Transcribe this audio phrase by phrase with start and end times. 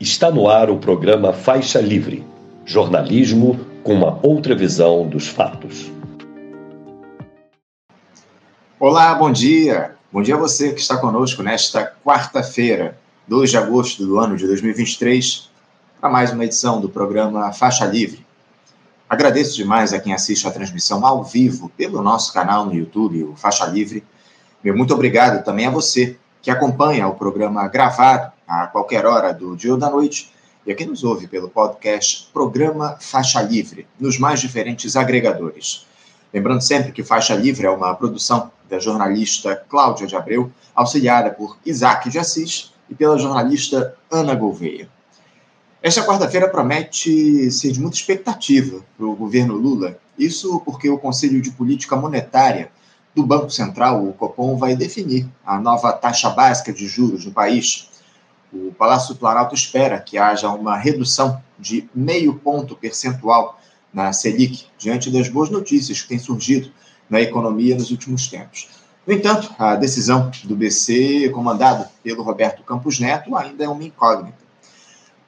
[0.00, 2.26] Está no ar o programa Faixa Livre
[2.66, 5.92] jornalismo com uma outra visão dos fatos.
[8.80, 9.94] Olá, bom dia.
[10.10, 14.46] Bom dia a você que está conosco nesta quarta-feira, 2 de agosto do ano de
[14.46, 15.48] 2023,
[16.00, 18.26] para mais uma edição do programa Faixa Livre.
[19.08, 23.36] Agradeço demais a quem assiste a transmissão ao vivo pelo nosso canal no YouTube, o
[23.36, 24.02] Faixa Livre.
[24.62, 29.56] Meu muito obrigado também a você que acompanha o programa gravado a qualquer hora do
[29.56, 30.32] dia ou da noite
[30.66, 35.86] e a quem nos ouve pelo podcast Programa Faixa Livre, nos mais diferentes agregadores.
[36.32, 41.56] Lembrando sempre que Faixa Livre é uma produção da jornalista Cláudia de Abreu, auxiliada por
[41.64, 44.88] Isaac de Assis e pela jornalista Ana Gouveia.
[45.82, 51.42] Esta quarta-feira promete ser de muita expectativa para o governo Lula, isso porque o Conselho
[51.42, 52.70] de Política Monetária
[53.14, 57.90] do Banco Central, o Copom, vai definir a nova taxa básica de juros no país
[58.54, 63.60] o Palácio Planalto espera que haja uma redução de meio ponto percentual
[63.92, 66.70] na Selic, diante das boas notícias que têm surgido
[67.10, 68.68] na economia nos últimos tempos.
[69.06, 74.44] No entanto, a decisão do BC, comandado pelo Roberto Campos Neto, ainda é uma incógnita.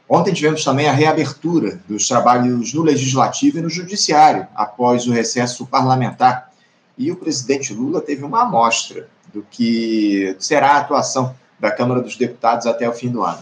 [0.08, 5.66] Ontem tivemos também a reabertura dos trabalhos no Legislativo e no Judiciário, após o recesso
[5.66, 6.52] parlamentar.
[6.96, 12.16] E o presidente Lula teve uma amostra do que será a atuação da Câmara dos
[12.16, 13.40] Deputados até o fim do ano.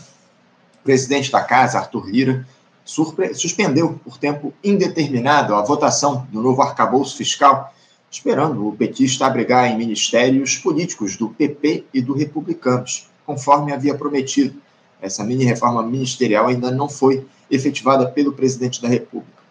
[0.81, 2.47] O presidente da Casa, Arthur Lira,
[2.85, 7.73] suspendeu por tempo indeterminado a votação do novo arcabouço fiscal,
[8.11, 14.61] esperando o petista abrigar em ministérios políticos do PP e do Republicanos, conforme havia prometido.
[15.01, 19.43] Essa mini-reforma ministerial ainda não foi efetivada pelo presidente da República.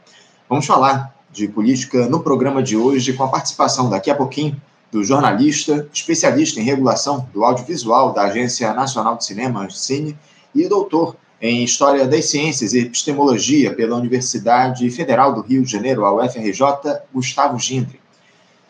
[0.48, 4.62] Vamos falar de política no programa de hoje, com a participação daqui a pouquinho
[4.94, 10.16] do jornalista, especialista em regulação do audiovisual da Agência Nacional de Cinema, Cine,
[10.54, 16.06] e doutor em História das Ciências e Epistemologia pela Universidade Federal do Rio de Janeiro,
[16.06, 16.62] a UFRJ,
[17.12, 18.00] Gustavo Gindre.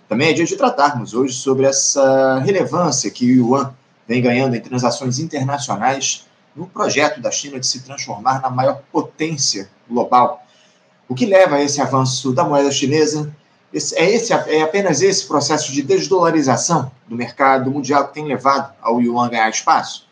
[0.07, 3.73] Também é dia de tratarmos hoje sobre essa relevância que o Yuan
[4.07, 9.69] vem ganhando em transações internacionais no projeto da China de se transformar na maior potência
[9.89, 10.41] global.
[11.09, 13.35] O que leva a esse avanço da moeda chinesa
[13.73, 18.71] esse, é, esse, é apenas esse processo de desdolarização do mercado mundial que tem levado
[18.79, 20.07] ao yuan ganhar espaço?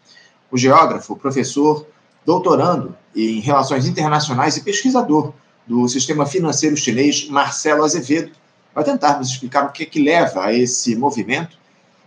[0.49, 1.85] O geógrafo, professor,
[2.25, 5.31] doutorando em Relações Internacionais e pesquisador
[5.67, 8.31] do sistema financeiro chinês, Marcelo Azevedo,
[8.73, 11.55] vai tentar nos explicar o que, é que leva a esse movimento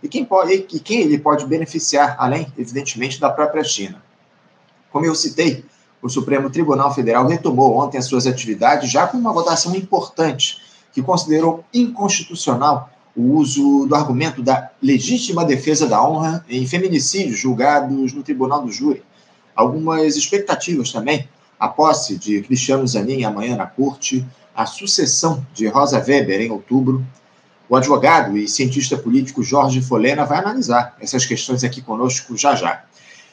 [0.03, 4.03] e quem, pode, e quem ele pode beneficiar, além, evidentemente, da própria China.
[4.91, 5.63] Como eu citei,
[6.01, 10.64] o Supremo Tribunal Federal retomou ontem as suas atividades já com uma votação importante
[10.95, 18.13] que considerou inconstitucional o uso do argumento da legítima defesa da honra em feminicídios julgados
[18.13, 19.03] no tribunal do júri.
[19.53, 21.27] Algumas expectativas também,
[21.59, 27.05] a posse de Cristiano Zanin amanhã na corte, a sucessão de Rosa Weber em outubro.
[27.67, 32.83] O advogado e cientista político Jorge Folena vai analisar essas questões aqui conosco já já.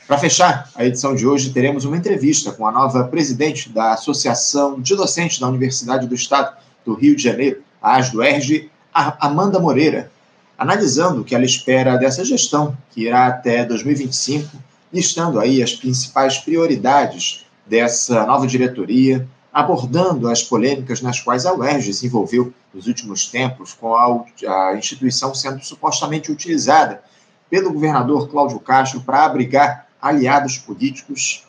[0.09, 4.81] Para fechar a edição de hoje, teremos uma entrevista com a nova presidente da Associação
[4.81, 10.11] de Docentes da Universidade do Estado, do Rio de Janeiro, a ASDUERJ, Amanda Moreira,
[10.59, 14.57] analisando o que ela espera dessa gestão, que irá até 2025,
[14.93, 21.93] listando aí as principais prioridades dessa nova diretoria, abordando as polêmicas nas quais a UERJ
[21.93, 24.25] se envolveu nos últimos tempos, com a,
[24.71, 27.03] a instituição sendo supostamente utilizada
[27.51, 31.45] pelo governador Cláudio Castro para abrigar aliados políticos.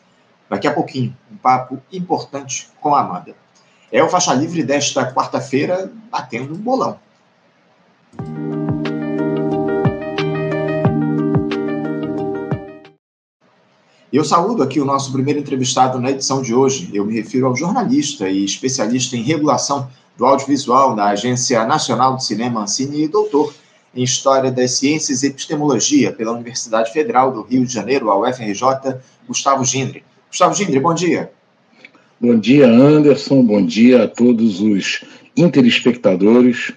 [0.50, 3.43] Daqui a pouquinho, um papo importante com a Amanda.
[3.94, 6.98] É o Faixa Livre desta quarta-feira, batendo um bolão.
[14.12, 16.90] Eu saúdo aqui o nosso primeiro entrevistado na edição de hoje.
[16.92, 19.88] Eu me refiro ao jornalista e especialista em regulação
[20.18, 23.53] do audiovisual da Agência Nacional de Cinema Ancine e doutor
[23.94, 28.98] em História das Ciências e Epistemologia pela Universidade Federal do Rio de Janeiro, a UFRJ,
[29.28, 30.03] Gustavo Gindre.
[30.32, 31.32] Gustavo Gindre, bom dia.
[32.23, 33.43] Bom dia, Anderson.
[33.43, 35.03] Bom dia a todos os
[35.35, 36.70] interespectadores.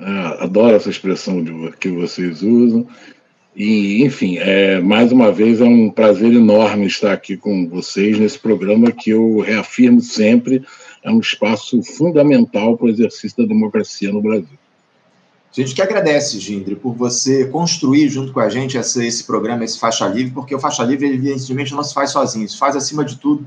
[0.00, 2.84] Uh, adoro essa expressão de, que vocês usam.
[3.54, 8.36] E, enfim, é, mais uma vez é um prazer enorme estar aqui com vocês nesse
[8.40, 10.64] programa que eu reafirmo sempre
[11.04, 14.58] é um espaço fundamental para o exercício da democracia no Brasil.
[15.52, 19.62] A gente que agradece, Gindre, por você construir junto com a gente essa, esse programa,
[19.62, 23.04] esse Faixa Livre, porque o Faixa Livre, evidentemente, não se faz sozinho, se faz, acima
[23.04, 23.46] de tudo,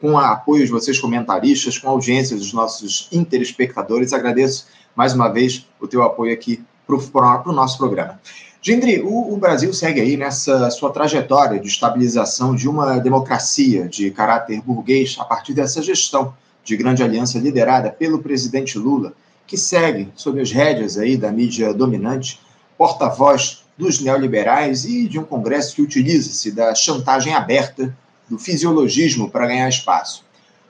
[0.00, 4.12] com o apoio de vocês, comentaristas, com a audiência dos nossos interespectadores.
[4.12, 4.66] Agradeço
[4.96, 8.18] mais uma vez o teu apoio aqui para o nosso programa.
[8.62, 14.10] Gendry, o, o, Brasil segue aí nessa sua trajetória de estabilização de uma democracia de
[14.10, 19.14] caráter burguês a partir dessa gestão de grande aliança liderada pelo presidente Lula,
[19.46, 22.38] que segue sob as rédeas aí da mídia dominante,
[22.76, 27.96] porta-voz dos neoliberais e de um Congresso que utiliza-se da chantagem aberta,
[28.30, 30.24] do fisiologismo para ganhar espaço.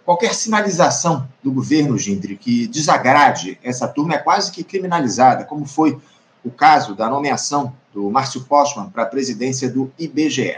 [0.05, 5.97] Qualquer sinalização do governo, Gindri, que desagrade essa turma é quase que criminalizada, como foi
[6.43, 10.57] o caso da nomeação do Márcio Postman para a presidência do IBGE.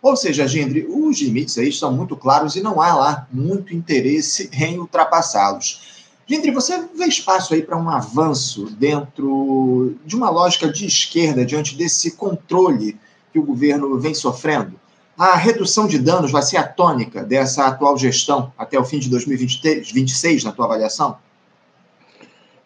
[0.00, 4.48] Ou seja, Gindri, os limites aí estão muito claros e não há lá muito interesse
[4.52, 6.06] em ultrapassá-los.
[6.28, 11.76] Gindri, você vê espaço aí para um avanço dentro de uma lógica de esquerda diante
[11.76, 12.98] desse controle
[13.32, 14.78] que o governo vem sofrendo?
[15.18, 19.08] A redução de danos vai ser a tônica dessa atual gestão até o fim de
[19.08, 21.16] 2026, na tua avaliação?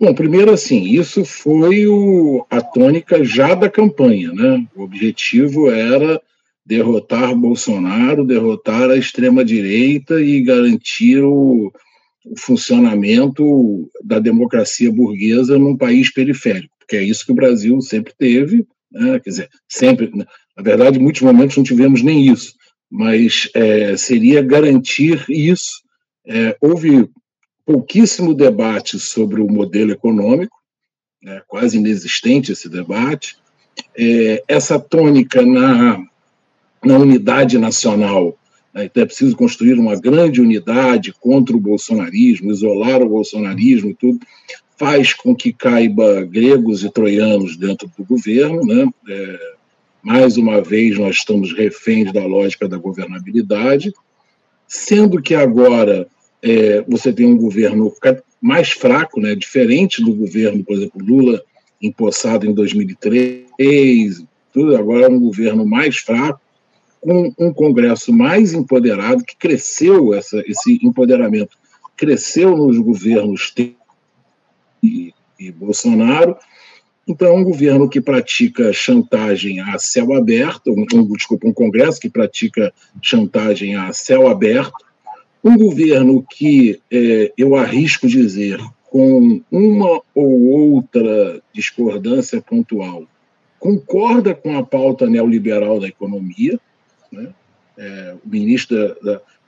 [0.01, 4.67] Bom, primeiro assim, isso foi o, a tônica já da campanha, né?
[4.75, 6.21] O objetivo era
[6.65, 11.73] derrotar Bolsonaro, derrotar a extrema-direita e garantir o,
[12.25, 18.15] o, funcionamento da democracia burguesa num país periférico, porque é isso que o Brasil sempre
[18.17, 19.21] teve, né?
[19.21, 22.55] quer dizer, sempre, na verdade, em muitos momentos não tivemos nem isso,
[22.91, 25.83] mas é, seria garantir isso.
[26.27, 27.09] É, houve
[27.65, 30.57] pouquíssimo debate sobre o modelo econômico,
[31.23, 33.37] né, quase inexistente esse debate.
[33.97, 36.03] É, essa tônica na,
[36.85, 38.37] na unidade nacional,
[38.75, 43.95] né, então é preciso construir uma grande unidade contra o bolsonarismo, isolar o bolsonarismo e
[43.95, 44.19] tudo,
[44.81, 48.89] faz com que caiba gregos e troianos dentro do governo, né?
[49.11, 49.53] É,
[50.03, 53.93] mais uma vez, nós estamos reféns da lógica da governabilidade,
[54.67, 56.09] sendo que agora
[56.43, 57.93] é, você tem um governo
[58.41, 61.43] mais fraco, né, diferente do governo, por exemplo, Lula,
[61.83, 66.41] empossado em 2003, tudo, agora é um governo mais fraco,
[67.03, 71.55] com um Congresso mais empoderado, que cresceu essa, esse empoderamento,
[71.99, 73.51] cresceu nos governos
[74.83, 76.37] e, e Bolsonaro,
[77.11, 82.09] então, é um governo que pratica chantagem a céu aberto, um, desculpa, um Congresso que
[82.09, 82.73] pratica
[83.03, 84.85] chantagem a céu aberto,
[85.43, 93.05] um governo que, é, eu arrisco dizer, com uma ou outra discordância pontual,
[93.59, 96.61] concorda com a pauta neoliberal da economia.
[97.11, 97.29] Né?
[97.77, 98.97] É, o ministro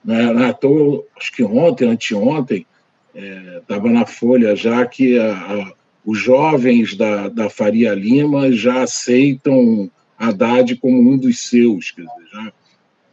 [0.04, 2.66] na, na toa, acho que ontem, anteontem,
[3.14, 5.72] estava é, na Folha já que a, a
[6.04, 12.28] os jovens da, da Faria Lima já aceitam Haddad como um dos seus, quer dizer,
[12.32, 12.52] já, ou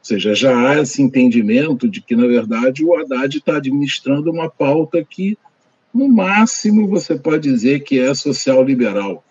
[0.01, 5.05] seja, já há esse entendimento de que, na verdade, o Haddad está administrando uma pauta
[5.07, 5.37] que,
[5.93, 9.23] no máximo, você pode dizer que é social-liberal.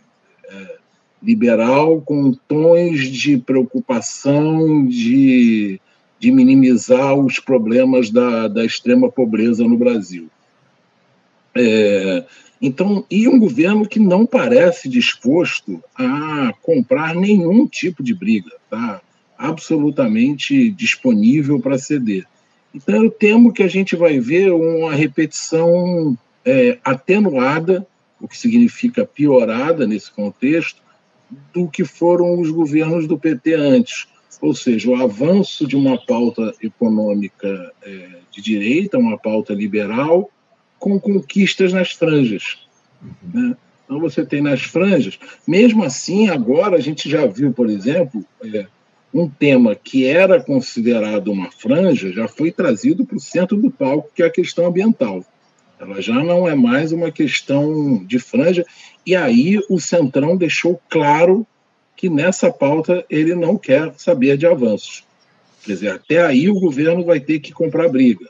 [0.49, 0.77] É,
[1.21, 5.81] liberal com tons de preocupação, de,
[6.19, 10.29] de minimizar os problemas da, da extrema pobreza no Brasil.
[11.55, 12.25] É,
[12.61, 19.01] então, e um governo que não parece disposto a comprar nenhum tipo de briga, tá?
[19.39, 22.27] absolutamente disponível para ceder.
[22.75, 27.87] Então, eu temo que a gente vai ver uma repetição é, atenuada,
[28.21, 30.83] o que significa piorada nesse contexto,
[31.53, 34.09] do que foram os governos do PT antes.
[34.41, 40.31] Ou seja, o avanço de uma pauta econômica é, de direita, uma pauta liberal,
[40.79, 42.59] com conquistas nas franjas.
[43.23, 43.57] Né?
[43.85, 45.19] Então você tem nas franjas.
[45.47, 48.67] Mesmo assim, agora a gente já viu, por exemplo, é,
[49.13, 54.11] um tema que era considerado uma franja já foi trazido para o centro do palco,
[54.15, 55.25] que é a questão ambiental.
[55.81, 58.65] Ela já não é mais uma questão de franja.
[59.07, 61.47] E aí o Centrão deixou claro
[61.97, 65.05] que nessa pauta ele não quer saber de avanços.
[65.65, 68.29] Quer dizer, até aí o governo vai ter que comprar briga.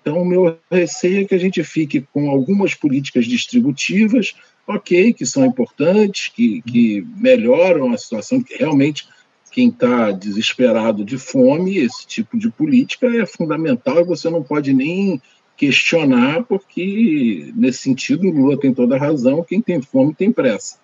[0.00, 4.34] Então, o meu receio é que a gente fique com algumas políticas distributivas,
[4.66, 9.06] ok, que são importantes, que, que melhoram a situação, que realmente
[9.50, 14.72] quem está desesperado de fome, esse tipo de política é fundamental e você não pode
[14.72, 15.20] nem
[15.56, 20.78] questionar, porque, nesse sentido, o Lula tem toda a razão, quem tem fome tem pressa.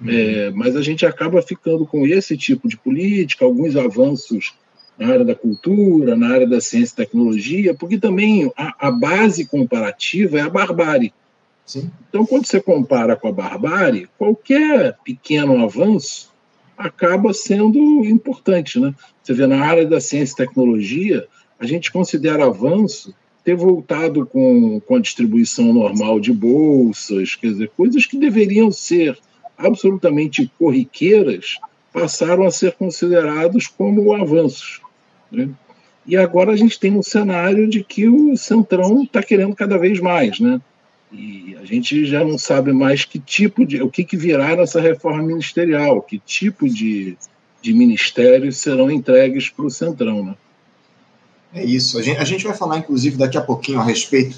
[0.00, 0.08] Uhum.
[0.08, 4.54] É, mas a gente acaba ficando com esse tipo de política, alguns avanços
[4.98, 9.46] na área da cultura, na área da ciência e tecnologia, porque também a, a base
[9.46, 11.12] comparativa é a barbárie.
[11.66, 11.90] Sim.
[12.08, 16.32] Então, quando você compara com a barbárie, qualquer pequeno avanço
[16.76, 18.78] acaba sendo importante.
[18.78, 18.94] Né?
[19.22, 21.26] Você vê na área da ciência e tecnologia,
[21.58, 27.70] a gente considera avanço ter voltado com, com a distribuição normal de bolsas, quer dizer,
[27.76, 29.18] coisas que deveriam ser
[29.56, 31.58] absolutamente corriqueiras
[31.92, 34.80] passaram a ser considerados como avanços.
[35.34, 35.48] Né?
[36.06, 40.00] E agora a gente tem um cenário de que o Centrão está querendo cada vez
[40.00, 40.60] mais, né?
[41.12, 43.80] E a gente já não sabe mais que tipo de.
[43.82, 47.16] o que, que virá nessa reforma ministerial, que tipo de,
[47.62, 50.34] de ministérios serão entregues para o Centrão, né?
[51.54, 51.98] É isso.
[51.98, 54.36] A gente, a gente vai falar, inclusive, daqui a pouquinho a respeito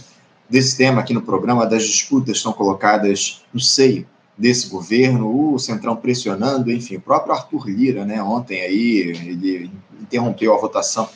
[0.48, 4.06] desse tema aqui no programa, das disputas que estão colocadas no seio
[4.38, 9.70] desse governo, o Centrão pressionando, enfim, o próprio Arthur Lira, né, ontem aí, ele
[10.06, 11.08] interrompeu a votação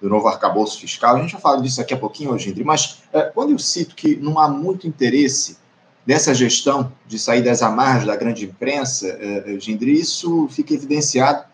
[0.00, 1.16] do novo arcabouço fiscal.
[1.16, 4.16] A gente vai falar disso daqui a pouquinho, Gindri, mas é, quando eu cito que
[4.16, 5.58] não há muito interesse
[6.06, 11.44] dessa gestão de sair das amarras da grande imprensa, é, é isso fica evidenciado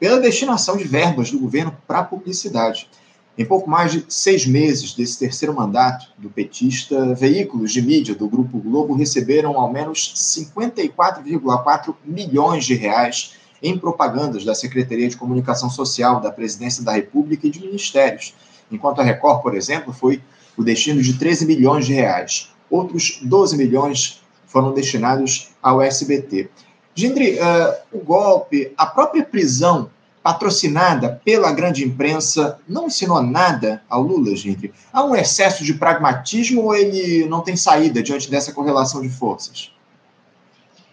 [0.00, 2.88] pela destinação de verbas do governo para publicidade.
[3.36, 8.28] Em pouco mais de seis meses desse terceiro mandato do petista, veículos de mídia do
[8.28, 15.70] Grupo Globo receberam ao menos 54,4 milhões de reais em propagandas da Secretaria de Comunicação
[15.70, 18.34] Social da Presidência da República e de ministérios,
[18.70, 20.20] enquanto a Record, por exemplo, foi
[20.54, 22.50] o destino de 13 milhões de reais.
[22.70, 26.50] Outros 12 milhões foram destinados ao SBT.
[26.94, 29.90] Gindri, uh, o golpe, a própria prisão
[30.22, 34.72] patrocinada pela grande imprensa, não ensinou nada ao Lula, gente?
[34.90, 39.70] Há um excesso de pragmatismo ou ele não tem saída diante dessa correlação de forças?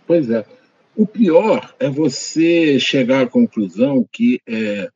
[0.06, 0.46] Pois é.
[0.96, 4.90] O pior é você chegar à conclusão que é,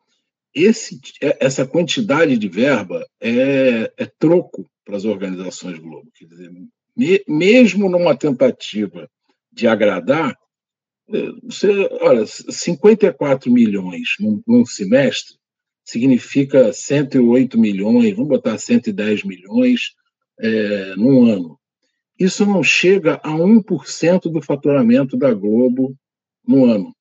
[0.53, 6.09] esse, é, essa quantidade de verba é, é troco para as organizações Globo.
[6.15, 6.51] Quer dizer,
[6.95, 9.09] me, mesmo numa tentativa
[9.51, 10.37] de agradar,
[11.43, 11.69] você,
[12.01, 15.35] olha, 54 milhões num, num semestre
[15.83, 19.93] significa 108 milhões, vamos botar 110 milhões
[20.39, 21.59] é, num ano.
[22.17, 25.95] Isso não chega a 1% do faturamento da Globo
[26.47, 26.95] no ano.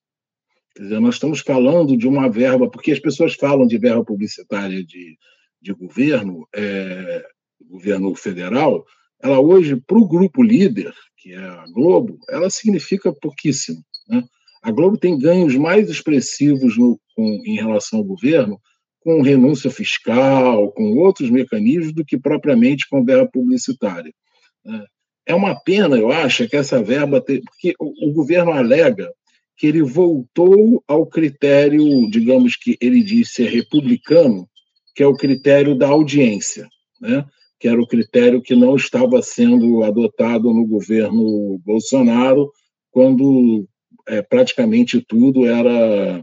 [0.74, 4.84] Quer dizer, nós estamos falando de uma verba, porque as pessoas falam de verba publicitária
[4.84, 5.16] de,
[5.62, 7.24] de governo, é,
[7.60, 8.84] governo federal,
[9.22, 13.82] ela hoje, para o grupo líder, que é a Globo, ela significa pouquíssimo.
[14.08, 14.22] Né?
[14.62, 18.60] A Globo tem ganhos mais expressivos no, com, em relação ao governo
[19.00, 24.12] com renúncia fiscal, com outros mecanismos, do que propriamente com verba publicitária.
[24.64, 24.84] Né?
[25.26, 27.20] É uma pena, eu acho, que essa verba.
[27.20, 29.12] Porque o, governo alega
[29.56, 34.48] que ele voltou ao critério, digamos que ele disse ser republicano,
[34.94, 36.68] que é o critério da audiência,
[37.00, 37.24] né?
[37.58, 42.50] que era o critério que não estava sendo adotado no governo Bolsonaro,
[42.90, 43.66] quando
[44.06, 46.22] é, praticamente tudo era,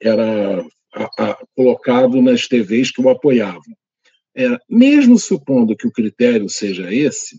[0.00, 3.62] era a, a, colocado nas TVs que o apoiavam.
[4.36, 7.38] É, mesmo supondo que o critério seja esse,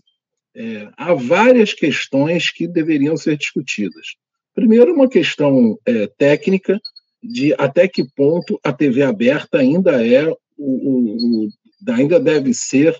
[0.56, 4.14] é, há várias questões que deveriam ser discutidas.
[4.54, 6.80] Primeiro, uma questão é, técnica
[7.22, 11.48] de até que ponto a TV aberta ainda é o, o, o,
[11.92, 12.96] ainda deve ser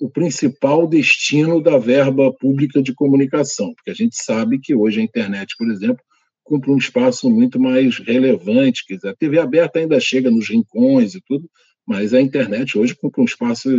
[0.00, 5.04] o principal destino da verba pública de comunicação, porque a gente sabe que hoje a
[5.04, 6.02] internet, por exemplo,
[6.42, 8.84] cumpre um espaço muito mais relevante.
[8.86, 11.48] Quer dizer, a TV aberta ainda chega nos rincões e tudo,
[11.86, 13.70] mas a internet hoje cumpre um espaço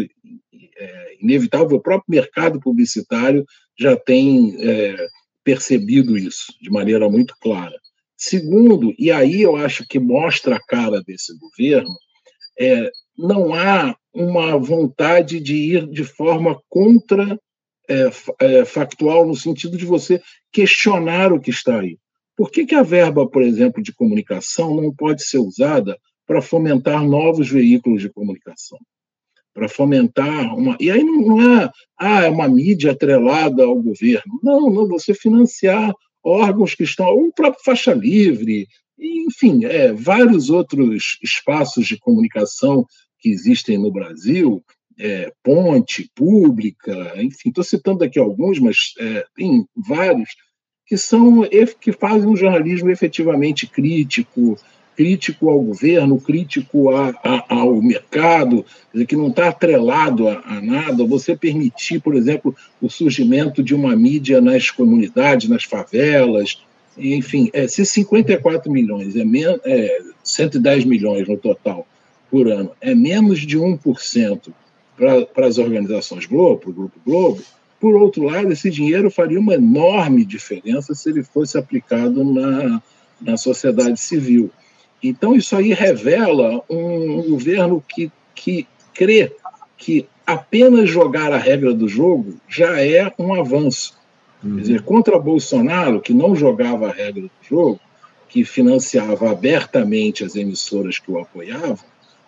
[0.77, 1.77] é, inevitável.
[1.77, 3.45] O próprio mercado publicitário
[3.77, 5.07] já tem é,
[5.43, 7.75] percebido isso de maneira muito clara.
[8.17, 11.93] Segundo, e aí eu acho que mostra a cara desse governo,
[12.57, 17.39] é, não há uma vontade de ir de forma contra
[17.87, 18.09] é,
[18.39, 20.21] é, factual, no sentido de você
[20.51, 21.97] questionar o que está aí.
[22.35, 27.03] Por que, que a verba, por exemplo, de comunicação não pode ser usada para fomentar
[27.03, 28.79] novos veículos de comunicação?
[29.53, 30.75] Para fomentar uma.
[30.79, 34.39] E aí não é, ah, é uma mídia atrelada ao governo.
[34.43, 37.07] Não, não, você financiar órgãos que estão.
[37.07, 38.67] o próprio Faixa Livre,
[38.99, 42.85] enfim, é, vários outros espaços de comunicação
[43.19, 44.63] que existem no Brasil,
[44.97, 50.29] é, Ponte Pública, enfim, estou citando aqui alguns, mas é, tem vários
[50.85, 51.41] que são
[51.81, 54.55] que fazem um jornalismo efetivamente crítico,
[54.95, 58.65] crítico ao governo, crítico a, a, ao mercado,
[59.07, 61.05] que não está atrelado a, a, nada.
[61.05, 66.61] Você permitir, por exemplo, o surgimento de uma mídia nas comunidades, nas favelas,
[66.97, 69.23] enfim, é, se 54 milhões, é,
[69.65, 71.85] é 110 milhões no total
[72.31, 74.53] por ano, é menos de 1%
[74.97, 77.41] para as organizações Globo, para o Grupo Globo,
[77.79, 82.81] por outro lado, esse dinheiro faria uma enorme diferença se ele fosse aplicado na,
[83.21, 84.49] na sociedade civil.
[85.09, 89.31] Então, isso aí revela um, um governo que, que crê
[89.77, 93.97] que apenas jogar a regra do jogo já é um avanço.
[94.43, 94.55] Uhum.
[94.55, 97.79] Quer dizer, contra Bolsonaro, que não jogava a regra do jogo,
[98.27, 101.85] que financiava abertamente as emissoras que o apoiavam,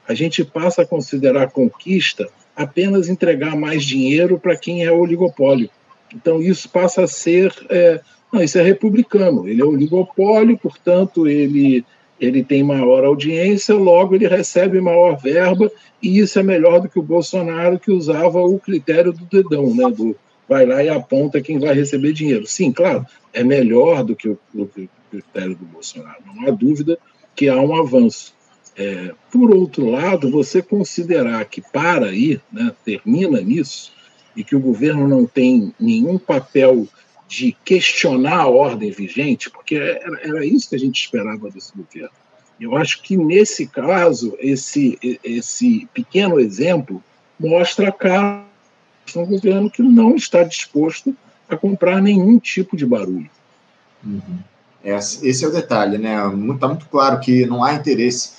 [0.08, 5.70] a gente passa a considerar conquista apenas entregar mais dinheiro para quem é oligopólio.
[6.14, 7.54] Então, isso passa a ser.
[7.70, 8.00] É,
[8.32, 9.48] não, isso é republicano.
[9.48, 11.86] Ele é oligopólio, portanto, ele,
[12.20, 15.72] ele tem maior audiência, logo ele recebe maior verba,
[16.02, 19.90] e isso é melhor do que o Bolsonaro, que usava o critério do dedão, né?
[19.90, 20.16] Do
[20.48, 22.48] vai lá e aponta quem vai receber dinheiro.
[22.48, 26.52] Sim, claro, é melhor do que o, do que o critério do Bolsonaro, não há
[26.52, 26.98] dúvida
[27.36, 28.34] que há um avanço.
[28.76, 33.92] É, por outro lado, você considerar que para aí, né, termina nisso,
[34.36, 36.88] e que o governo não tem nenhum papel
[37.28, 42.10] de questionar a ordem vigente, porque era, era isso que a gente esperava desse governo.
[42.60, 47.04] Eu acho que, nesse caso, esse, esse pequeno exemplo
[47.40, 48.44] mostra a cara
[49.06, 51.16] de um governo que não está disposto
[51.48, 53.30] a comprar nenhum tipo de barulho.
[54.04, 54.40] Uhum.
[54.84, 56.16] Esse é o detalhe, né?
[56.16, 58.34] Está muito, muito claro que não há interesse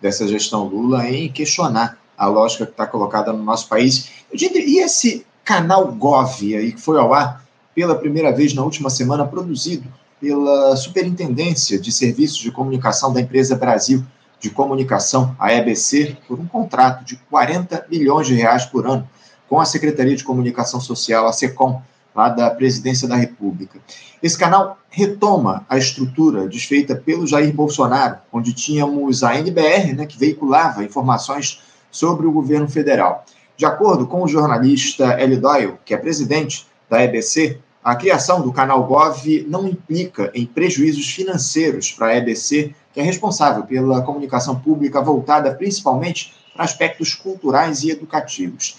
[0.00, 4.10] dessa gestão Lula em questionar a lógica que está colocada no nosso país.
[4.32, 9.26] E esse canal Gov aí que foi ao ar pela primeira vez na última semana,
[9.26, 9.88] produzido
[10.20, 14.04] pela Superintendência de Serviços de Comunicação da empresa Brasil
[14.38, 19.08] de Comunicação, a EBC, por um contrato de 40 milhões de reais por ano
[19.48, 21.82] com a Secretaria de Comunicação Social, a SECOM,
[22.14, 23.78] lá da Presidência da República.
[24.22, 30.18] Esse canal retoma a estrutura desfeita pelo Jair Bolsonaro, onde tínhamos a NBR, né, que
[30.18, 31.60] veiculava informações
[31.90, 33.24] sobre o governo federal.
[33.56, 38.52] De acordo com o jornalista Eli Doyle, que é presidente da EBC, a criação do
[38.52, 44.60] canal Gov não implica em prejuízos financeiros para a EBC, que é responsável pela comunicação
[44.60, 48.76] pública voltada principalmente para aspectos culturais e educativos.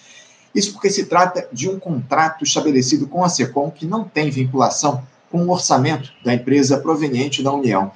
[0.54, 5.02] Isso porque se trata de um contrato estabelecido com a SECOM que não tem vinculação
[5.32, 7.92] com o orçamento da empresa proveniente da União.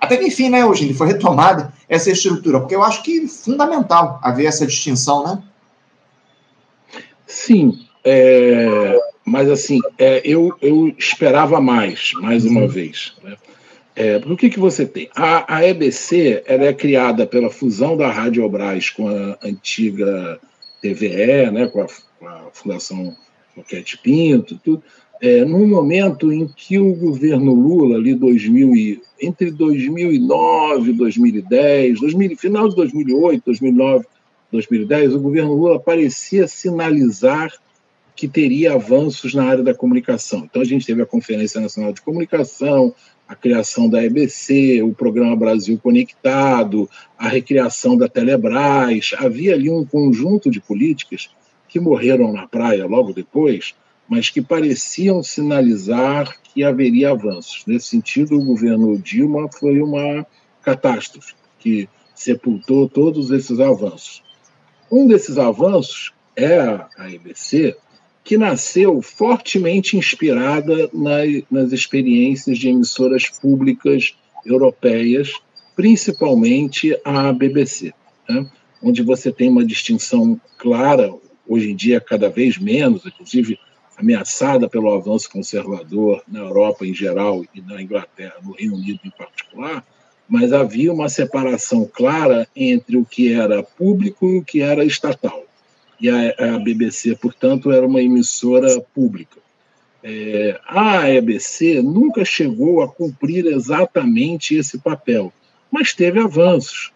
[0.00, 4.18] Até que, enfim, né, Eugênio, foi retomada essa estrutura, porque eu acho que é fundamental
[4.22, 5.42] haver essa distinção, né?
[7.26, 8.98] Sim, é,
[9.32, 13.14] mas assim, é, eu, eu esperava mais, mais uma vez.
[13.24, 13.34] Né?
[13.96, 15.08] É, o que, que você tem?
[15.16, 20.38] A, a EBC ela é criada pela fusão da Rádio Obras com a antiga
[20.82, 21.86] TVE, né, com, a,
[22.20, 23.16] com a Fundação
[23.56, 24.82] Roquete Pinto, tudo,
[25.18, 32.00] é, num momento em que o governo Lula, ali 2000 e, entre 2009 e 2010,
[32.00, 34.04] 2000, final de 2008, 2009,
[34.52, 37.50] 2010, o governo Lula parecia sinalizar
[38.14, 40.40] que teria avanços na área da comunicação.
[40.40, 42.94] Então, a gente teve a Conferência Nacional de Comunicação,
[43.26, 49.12] a criação da EBC, o Programa Brasil Conectado, a recriação da Telebrás.
[49.18, 51.30] Havia ali um conjunto de políticas
[51.68, 53.74] que morreram na praia logo depois,
[54.06, 57.64] mas que pareciam sinalizar que haveria avanços.
[57.66, 60.26] Nesse sentido, o governo Dilma foi uma
[60.62, 64.22] catástrofe que sepultou todos esses avanços.
[64.90, 66.58] Um desses avanços é
[66.98, 67.74] a EBC,
[68.24, 70.88] que nasceu fortemente inspirada
[71.50, 74.14] nas experiências de emissoras públicas
[74.46, 75.32] europeias,
[75.74, 77.92] principalmente a BBC,
[78.28, 78.48] né?
[78.82, 81.12] onde você tem uma distinção clara,
[81.48, 83.58] hoje em dia cada vez menos, inclusive
[83.96, 89.10] ameaçada pelo avanço conservador na Europa em geral e na Inglaterra, no Reino Unido em
[89.10, 89.84] particular,
[90.28, 95.41] mas havia uma separação clara entre o que era público e o que era estatal
[96.02, 99.38] e a, a BBC, portanto, era uma emissora pública.
[100.02, 105.32] É, a EBC nunca chegou a cumprir exatamente esse papel,
[105.70, 106.90] mas teve avanços.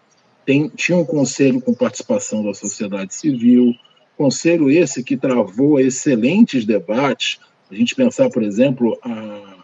[0.45, 3.73] Tem, tinha um conselho com participação da sociedade civil,
[4.17, 7.39] conselho esse que travou excelentes debates.
[7.71, 9.63] A gente pensar, por exemplo, a,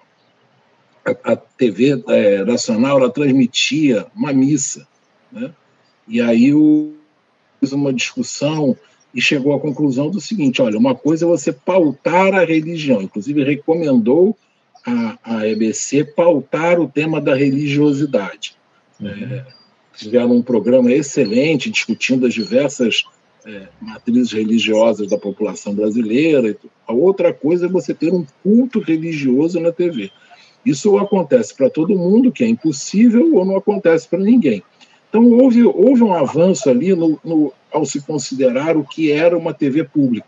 [1.06, 4.88] a, a TV é, nacional ela transmitia uma missa,
[5.30, 5.54] né?
[6.08, 6.94] e aí o,
[7.74, 8.78] uma discussão
[9.14, 13.44] e chegou à conclusão do seguinte: olha, uma coisa é você pautar a religião, inclusive
[13.44, 14.36] recomendou
[14.86, 18.56] a, a EBC pautar o tema da religiosidade.
[19.00, 19.08] Uhum.
[19.10, 19.46] É,
[19.96, 23.04] tiveram um programa excelente discutindo as diversas
[23.46, 26.56] é, matrizes religiosas da população brasileira.
[26.88, 30.12] A outra coisa é você ter um culto religioso na TV.
[30.66, 34.64] Isso ou acontece para todo mundo, que é impossível, ou não acontece para ninguém.
[35.14, 39.54] Então, houve, houve um avanço ali no, no, ao se considerar o que era uma
[39.54, 40.26] TV pública.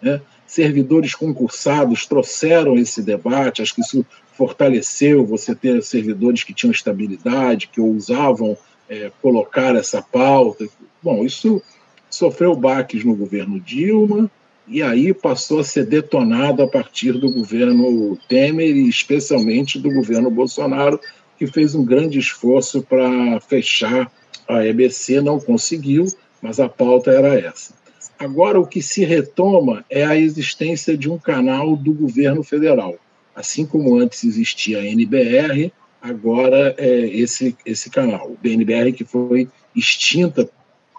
[0.00, 0.22] Né?
[0.46, 7.68] Servidores concursados trouxeram esse debate, acho que isso fortaleceu você ter servidores que tinham estabilidade,
[7.68, 8.56] que ousavam
[8.88, 10.66] é, colocar essa pauta.
[11.02, 11.60] Bom, isso
[12.08, 14.30] sofreu baques no governo Dilma
[14.66, 20.30] e aí passou a ser detonado a partir do governo Temer e especialmente do governo
[20.30, 20.98] Bolsonaro,
[21.38, 24.10] que fez um grande esforço para fechar
[24.52, 26.06] a EBC, não conseguiu,
[26.40, 27.74] mas a pauta era essa.
[28.18, 32.96] Agora, o que se retoma é a existência de um canal do governo federal.
[33.34, 39.48] Assim como antes existia a NBR, agora é esse, esse canal, o BNBR, que foi
[39.74, 40.48] extinta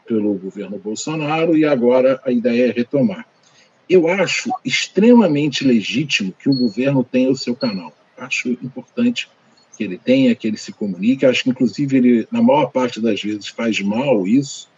[0.05, 3.25] pelo governo Bolsonaro e agora a ideia é retomar.
[3.89, 7.93] Eu acho extremamente legítimo que o governo tenha o seu canal.
[8.17, 9.29] Acho importante
[9.75, 11.25] que ele tenha, que ele se comunique.
[11.25, 14.69] Acho que, inclusive, ele, na maior parte das vezes, faz mal isso,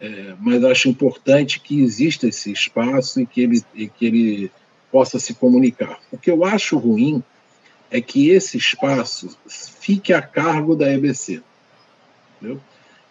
[0.00, 4.52] é, mas acho importante que exista esse espaço e que, ele, e que ele
[4.90, 5.98] possa se comunicar.
[6.10, 7.22] O que eu acho ruim
[7.90, 11.42] é que esse espaço fique a cargo da EBC.
[12.36, 12.60] Entendeu?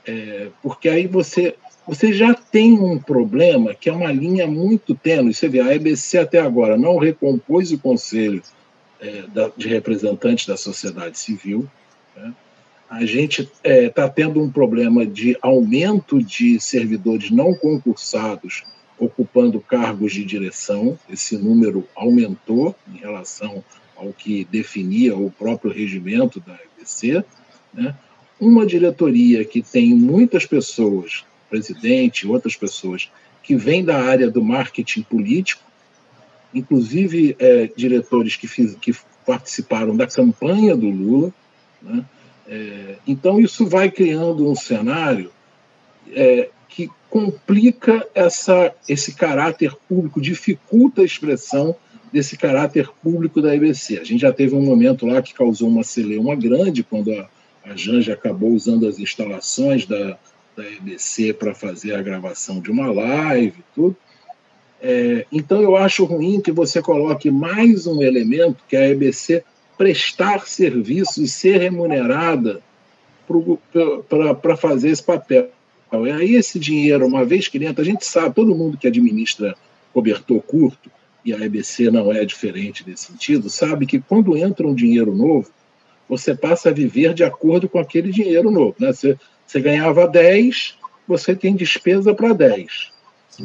[0.06, 5.34] É, porque aí você, você já tem um problema que é uma linha muito tênue.
[5.34, 8.41] Você vê, a EBC até agora não recompôs o conselho
[8.99, 11.69] é, da, de representantes da sociedade civil.
[12.15, 12.33] Né?
[12.89, 18.63] A gente está é, tá tendo um problema de aumento de servidores não concursados
[18.97, 20.99] ocupando cargos de direção.
[21.09, 23.63] Esse número aumentou em relação
[23.95, 27.23] ao que definia o próprio regimento da EBC.
[27.73, 27.95] Né?
[28.39, 33.09] Uma diretoria que tem muitas pessoas, presidente, outras pessoas,
[33.41, 35.63] que vêm da área do marketing político,
[36.53, 38.93] inclusive é, diretores que, fiz, que,
[39.25, 41.31] participaram da campanha do Lula.
[41.81, 42.03] Né?
[42.47, 45.31] É, então, isso vai criando um cenário
[46.12, 51.75] é, que complica essa, esse caráter público, dificulta a expressão
[52.12, 53.99] desse caráter público da EBC.
[53.99, 57.29] A gente já teve um momento lá que causou uma celeuma grande, quando a,
[57.63, 60.17] a Janja acabou usando as instalações da,
[60.57, 63.95] da EBC para fazer a gravação de uma live tudo.
[64.81, 69.43] É, então, eu acho ruim que você coloque mais um elemento, que é a EBC
[69.77, 72.61] prestar serviço e ser remunerada
[74.41, 75.49] para fazer esse papel.
[75.91, 79.55] E aí, esse dinheiro, uma vez que entra, a gente sabe, todo mundo que administra
[79.93, 80.89] cobertor curto,
[81.25, 85.49] e a EBC não é diferente nesse sentido, sabe que quando entra um dinheiro novo,
[86.07, 88.75] você passa a viver de acordo com aquele dinheiro novo.
[88.79, 88.91] Né?
[88.91, 92.91] Você, você ganhava 10, você tem despesa para 10.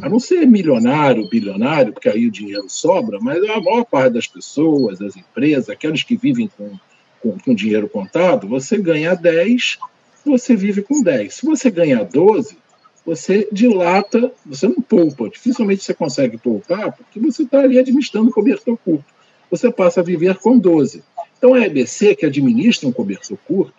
[0.02, 4.26] A não ser milionário, bilionário, porque aí o dinheiro sobra, mas a maior parte das
[4.26, 6.72] pessoas, as empresas, aqueles que vivem com,
[7.20, 9.78] com, com dinheiro contado, você ganha 10,
[10.24, 11.34] você vive com 10.
[11.34, 12.58] Se você ganha 12,
[13.04, 15.28] você dilata, você não poupa.
[15.28, 19.04] Dificilmente você consegue poupar, porque você está ali administrando cobertor curto.
[19.50, 21.04] Você passa a viver com 12.
[21.38, 23.74] Então, a EBC, que administra um cobertor curto,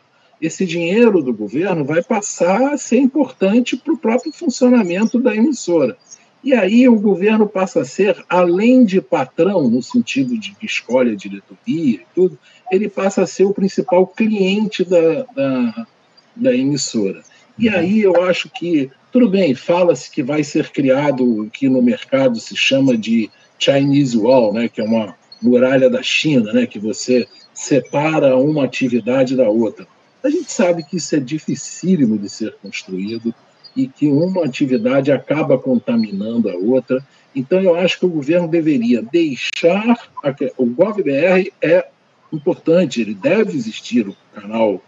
[0.45, 5.97] esse dinheiro do governo vai passar a ser importante para o próprio funcionamento da emissora.
[6.43, 11.11] E aí o governo passa a ser, além de patrão, no sentido de que escolhe
[11.11, 12.37] a diretoria e tudo,
[12.71, 15.87] ele passa a ser o principal cliente da, da,
[16.35, 17.23] da emissora.
[17.57, 21.81] E aí eu acho que, tudo bem, fala-se que vai ser criado o que no
[21.81, 26.77] mercado se chama de Chinese Wall, né, que é uma muralha da China, né, que
[26.77, 29.87] você separa uma atividade da outra.
[30.25, 33.31] A gente sabe que isso é dificílimo de ser construído
[33.75, 37.05] e que uma atividade acaba contaminando a outra.
[37.35, 39.95] Então, eu acho que o governo deveria deixar.
[40.23, 40.35] A...
[40.57, 41.87] O GovBR é
[42.33, 44.81] importante, ele deve existir, o canal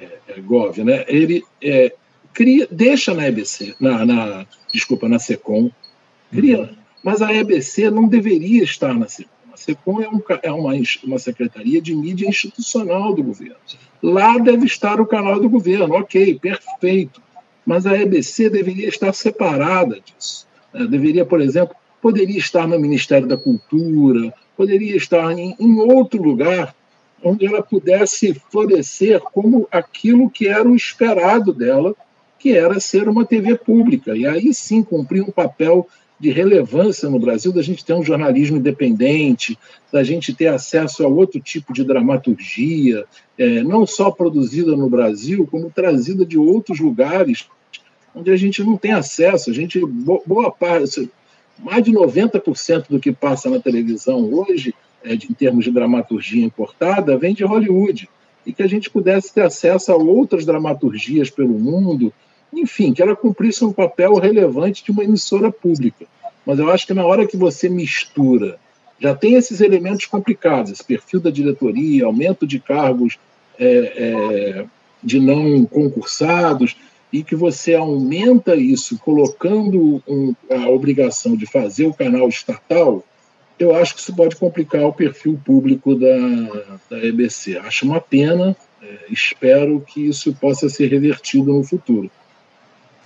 [0.00, 1.04] é, é Gov, né?
[1.08, 1.92] ele é,
[2.32, 5.70] cria, deixa na EBC, na, na, desculpa, na SECOM,
[6.30, 6.68] cria, uhum.
[7.02, 9.35] mas a EBC não deveria estar na SECOM.
[9.56, 13.56] A SECOM é, um, é uma, uma secretaria de mídia institucional do governo.
[14.02, 17.22] Lá deve estar o canal do governo, ok, perfeito.
[17.64, 20.46] Mas a EBC deveria estar separada disso.
[20.74, 20.86] Né?
[20.86, 26.74] Deveria, por exemplo, poderia estar no Ministério da Cultura, poderia estar em, em outro lugar
[27.24, 31.94] onde ela pudesse florescer como aquilo que era o esperado dela,
[32.38, 34.14] que era ser uma TV pública.
[34.14, 38.56] E aí sim cumprir um papel de relevância no Brasil, da gente ter um jornalismo
[38.56, 39.58] independente,
[39.92, 43.04] da gente ter acesso a outro tipo de dramaturgia,
[43.38, 47.46] é, não só produzida no Brasil, como trazida de outros lugares
[48.14, 49.50] onde a gente não tem acesso.
[49.50, 51.10] A gente, boa parte,
[51.58, 54.74] mais de 90% do que passa na televisão hoje,
[55.04, 58.08] é, de, em termos de dramaturgia importada, vem de Hollywood.
[58.46, 62.12] E que a gente pudesse ter acesso a outras dramaturgias pelo mundo,
[62.52, 66.06] enfim, que ela cumprisse um papel relevante de uma emissora pública.
[66.44, 68.58] Mas eu acho que na hora que você mistura,
[68.98, 73.18] já tem esses elementos complicados, esse perfil da diretoria, aumento de cargos
[73.58, 74.64] é, é,
[75.02, 76.76] de não concursados,
[77.12, 83.04] e que você aumenta isso colocando um, a obrigação de fazer o canal estatal,
[83.58, 86.18] eu acho que isso pode complicar o perfil público da,
[86.90, 87.56] da EBC.
[87.58, 92.10] Acho uma pena, é, espero que isso possa ser revertido no futuro.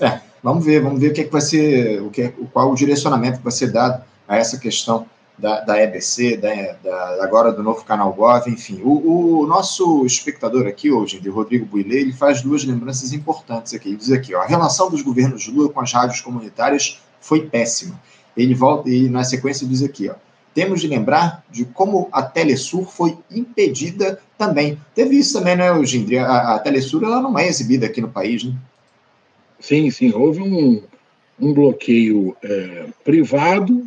[0.01, 2.71] É, vamos ver, vamos ver o que, é que vai ser, o que, é, qual
[2.71, 5.07] o direcionamento que vai ser dado a essa questão
[5.41, 6.51] da, da EBC, da,
[6.83, 8.81] da, agora do novo canal Gov, enfim.
[8.85, 13.89] O, o nosso espectador aqui hoje, de Rodrigo Builê, ele faz duas lembranças importantes aqui.
[13.89, 17.99] Ele diz aqui, ó, a relação dos governos Lula com as rádios comunitárias foi péssima.
[18.37, 20.15] Ele volta e na sequência diz aqui, ó,
[20.55, 24.79] temos de lembrar de como a Telesur foi impedida também.
[24.95, 26.19] Teve isso também, né, Gindri?
[26.19, 28.53] A, a Telesur ela não é exibida aqui no país, né?
[29.61, 30.13] Sim, sim.
[30.13, 30.83] Houve um,
[31.39, 33.87] um bloqueio é, privado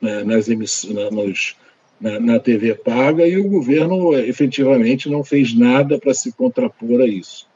[0.00, 1.56] né, nas na, nos,
[2.00, 7.06] na, na, TV paga e o governo efetivamente não fez nada para se contrapor a
[7.06, 7.46] isso.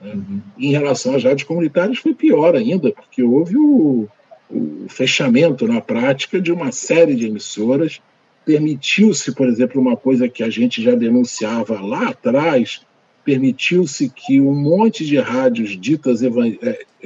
[0.00, 0.12] Né?
[0.12, 0.40] Uhum.
[0.58, 4.08] Em relação às rádios comunitárias foi pior ainda, porque houve o,
[4.50, 8.00] o fechamento na prática de uma série de emissoras,
[8.44, 12.85] permitiu-se, por exemplo, uma coisa que a gente já denunciava lá atrás,
[13.26, 16.28] permitiu-se que um monte de rádios ditas é,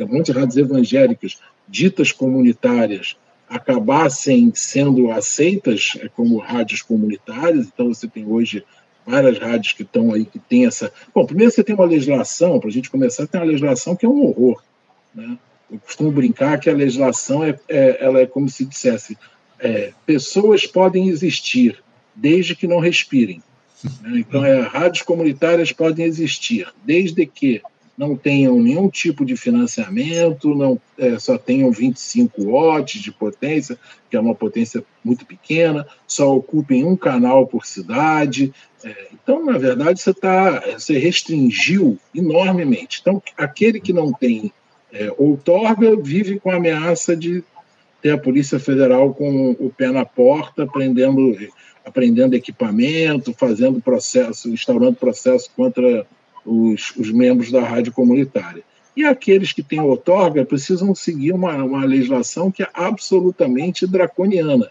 [0.01, 3.17] um monte de rádios evangélicas ditas comunitárias
[3.49, 7.67] acabassem sendo aceitas é, como rádios comunitárias.
[7.67, 8.63] Então, você tem hoje
[9.07, 10.93] várias rádios que estão aí, que tem essa.
[11.15, 14.09] Bom, primeiro você tem uma legislação, para a gente começar, tem uma legislação que é
[14.09, 14.63] um horror.
[15.15, 15.39] Né?
[15.73, 19.17] Eu costumo brincar que a legislação é, é ela é como se dissesse:
[19.59, 21.83] é, pessoas podem existir
[22.15, 23.43] desde que não respirem.
[24.03, 24.19] Né?
[24.21, 27.63] Então, é, rádios comunitárias podem existir desde que
[28.01, 34.17] não tenham nenhum tipo de financiamento, não é, só tenham 25 watts de potência, que
[34.17, 38.55] é uma potência muito pequena, só ocupem um canal por cidade.
[38.83, 43.01] É, então, na verdade, você, tá, você restringiu enormemente.
[43.03, 44.51] Então, aquele que não tem
[44.91, 47.45] é, outorga vive com a ameaça de
[48.01, 51.37] ter a Polícia Federal com o pé na porta, prendendo,
[51.91, 56.07] aprendendo equipamento, fazendo processo, instaurando processo contra
[56.47, 58.63] os, os membros da rádio comunitária.
[58.97, 64.71] E aqueles que têm outorga precisam seguir uma, uma legislação que é absolutamente draconiana.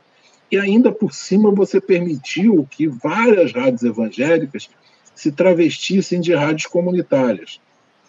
[0.52, 4.70] E ainda por cima você permitiu que várias rádios evangélicas
[5.14, 7.60] se travestissem de rádios comunitárias.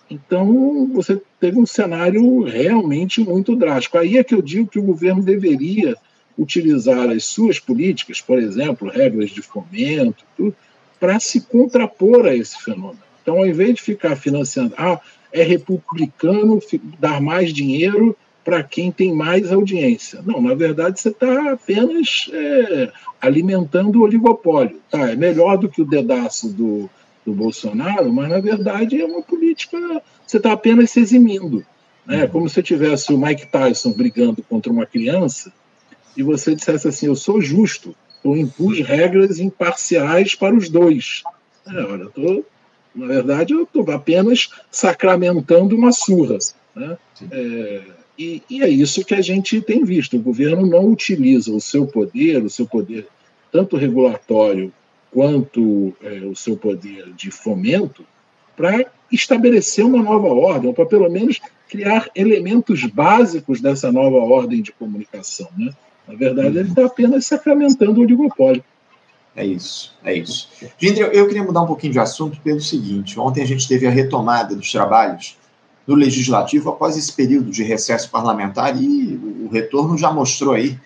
[0.09, 3.99] Então, você teve um cenário realmente muito drástico.
[3.99, 5.97] Aí é que eu digo que o governo deveria
[6.39, 10.25] utilizar as suas políticas, por exemplo, regras de fomento,
[10.99, 13.03] para se contrapor a esse fenômeno.
[13.23, 15.01] Então, ao invés de ficar financiando, ah,
[15.33, 16.61] é republicano
[16.99, 20.23] dar mais dinheiro para quem tem mais audiência.
[20.25, 22.91] Não, na verdade, você está apenas é,
[23.21, 24.81] alimentando o oligopólio.
[24.91, 26.89] Tá, é melhor do que o dedaço do,
[27.25, 29.79] do Bolsonaro, mas na verdade é uma política.
[30.27, 31.65] Você está apenas se eximindo.
[32.07, 32.27] Né?
[32.27, 35.53] Como se tivesse o Mike Tyson brigando contra uma criança
[36.17, 37.95] e você dissesse assim: Eu sou justo,
[38.25, 41.23] eu impus regras imparciais para os dois.
[41.67, 42.45] É, olha, eu tô,
[42.95, 46.39] na verdade, eu estou apenas sacramentando uma surra.
[46.75, 46.99] Né?
[47.31, 47.83] É,
[48.19, 50.17] e, e, é isso que a gente tem visto.
[50.17, 53.07] O governo não utiliza o seu poder, o seu poder
[53.51, 54.73] tanto regulatório
[55.11, 58.05] quanto é, o seu poder de fomento,
[58.57, 64.63] para estabelecer uma nova ordem, ou para pelo menos criar elementos básicos dessa nova ordem
[64.63, 65.49] de comunicação.
[65.57, 65.73] Né?
[66.11, 68.65] Na verdade, ele está apenas sacramentando o oligopólio.
[69.37, 70.49] É isso, é isso.
[70.77, 73.91] Gente, eu queria mudar um pouquinho de assunto pelo seguinte: ontem a gente teve a
[73.91, 75.39] retomada dos trabalhos
[75.87, 80.77] do Legislativo após esse período de recesso parlamentar e o retorno já mostrou aí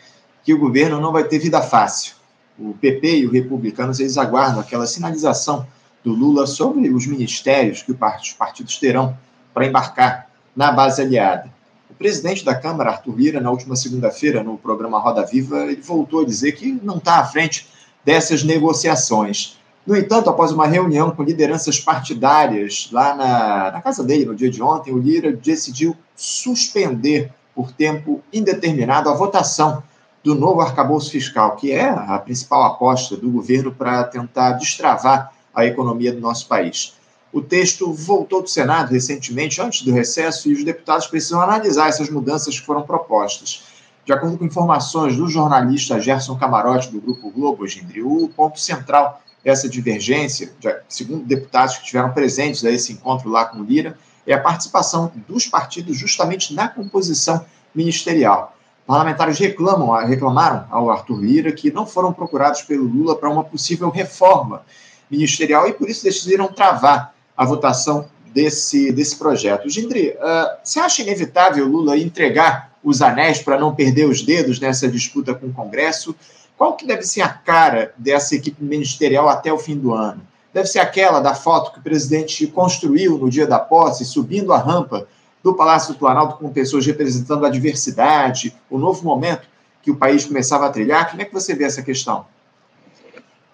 [0.43, 2.15] que o governo não vai ter vida fácil.
[2.59, 5.67] O PP e os republicanos eles aguardam aquela sinalização
[6.05, 9.17] do Lula sobre os ministérios que os partidos terão
[9.55, 11.54] para embarcar na base aliada.
[11.95, 16.23] O presidente da Câmara, Arthur Lira, na última segunda-feira, no programa Roda Viva, ele voltou
[16.23, 17.69] a dizer que não está à frente
[18.05, 19.57] dessas negociações.
[19.87, 24.51] No entanto, após uma reunião com lideranças partidárias lá na, na casa dele no dia
[24.51, 29.81] de ontem, o Lira decidiu suspender por tempo indeterminado a votação
[30.23, 35.65] do novo arcabouço fiscal, que é a principal aposta do governo para tentar destravar a
[35.65, 36.97] economia do nosso país.
[37.35, 42.09] O texto voltou do Senado recentemente, antes do recesso, e os deputados precisam analisar essas
[42.09, 43.65] mudanças que foram propostas.
[44.05, 49.21] De acordo com informações do jornalista Gerson Camarote, do Grupo Globo, Gindri, o ponto central
[49.43, 50.53] dessa divergência,
[50.89, 55.49] segundo deputados que estiveram presentes a esse encontro lá com Lira, é a participação dos
[55.49, 57.45] partidos justamente na composição
[57.75, 58.57] ministerial.
[58.87, 63.91] Parlamentares reclamam, reclamaram ao Arthur Lira que não foram procurados pelo Lula para uma possível
[63.91, 64.65] reforma
[65.11, 69.69] ministerial e por isso decidiram travar a votação desse, desse projeto.
[69.69, 74.89] Gindri, uh, você acha inevitável Lula entregar os anéis para não perder os dedos nessa
[74.89, 76.15] disputa com o Congresso?
[76.57, 80.23] Qual que deve ser a cara dessa equipe ministerial até o fim do ano?
[80.55, 84.59] deve ser aquela da foto que o presidente construiu no dia da posse, subindo a
[84.59, 85.09] rampa
[85.43, 89.49] do Palácio do Planalto com pessoas representando a diversidade, o novo momento
[89.83, 91.11] que o país começava a trilhar.
[91.11, 92.25] Como é que você vê essa questão?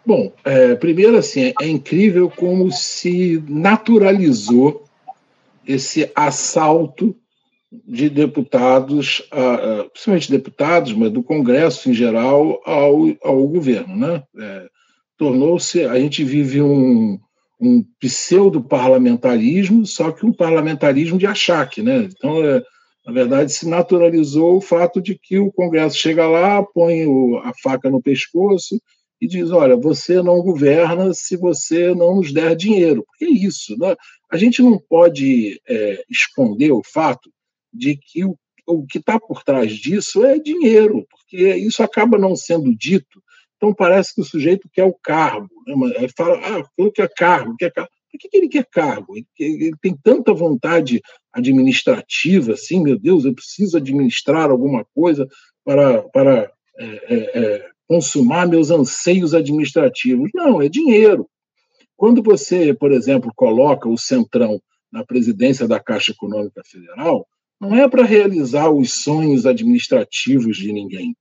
[0.04, 4.84] Bom, é, primeiro assim, é, incrível como se naturalizou
[5.66, 7.14] esse assalto
[7.86, 9.22] de deputados,
[9.92, 13.96] principalmente deputados, mas do Congresso em geral, ao, ao governo.
[13.96, 14.22] Né?
[14.38, 14.66] É,
[15.16, 17.20] Tornou-se, a gente vive um,
[17.60, 21.82] um pseudo-parlamentarismo, só que um parlamentarismo de achaque.
[21.82, 22.08] Né?
[22.10, 22.60] Então, é,
[23.06, 27.52] na verdade, se naturalizou o fato de que o Congresso chega lá, põe o, a
[27.62, 28.80] faca no pescoço
[29.20, 33.04] e diz: olha, você não governa se você não nos der dinheiro.
[33.06, 33.76] Porque é isso.
[33.78, 33.94] Né?
[34.30, 37.30] A gente não pode é, esconder o fato
[37.72, 42.34] de que o, o que está por trás disso é dinheiro, porque isso acaba não
[42.34, 43.22] sendo dito.
[43.56, 45.48] Então parece que o sujeito quer o cargo.
[45.66, 45.74] Né?
[45.96, 47.90] Ele fala, ah, eu quero cargo, quer cargo.
[48.10, 49.14] Por que, que ele quer cargo?
[49.16, 51.00] Ele, ele, tem tanta vontade
[51.32, 55.28] administrativa, assim, meu Deus, eu preciso administrar alguma coisa
[55.64, 60.30] para, para é, é, é, consumar meus anseios administrativos.
[60.32, 61.28] Não, é dinheiro.
[61.96, 67.26] Quando você, por exemplo, coloca o Centrão na presidência da Caixa Econômica Federal,
[67.60, 71.16] não é para realizar os sonhos administrativos de ninguém.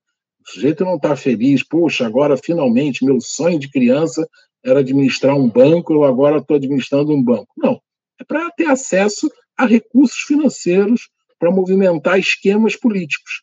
[0.46, 4.30] O sujeito não está feliz, poxa, agora finalmente meu sonho de criança
[4.64, 7.48] era administrar um banco, eu agora estou administrando um banco.
[7.58, 7.82] Não,
[8.22, 9.28] é para ter acesso
[9.58, 13.42] a recursos financeiros para movimentar esquemas políticos.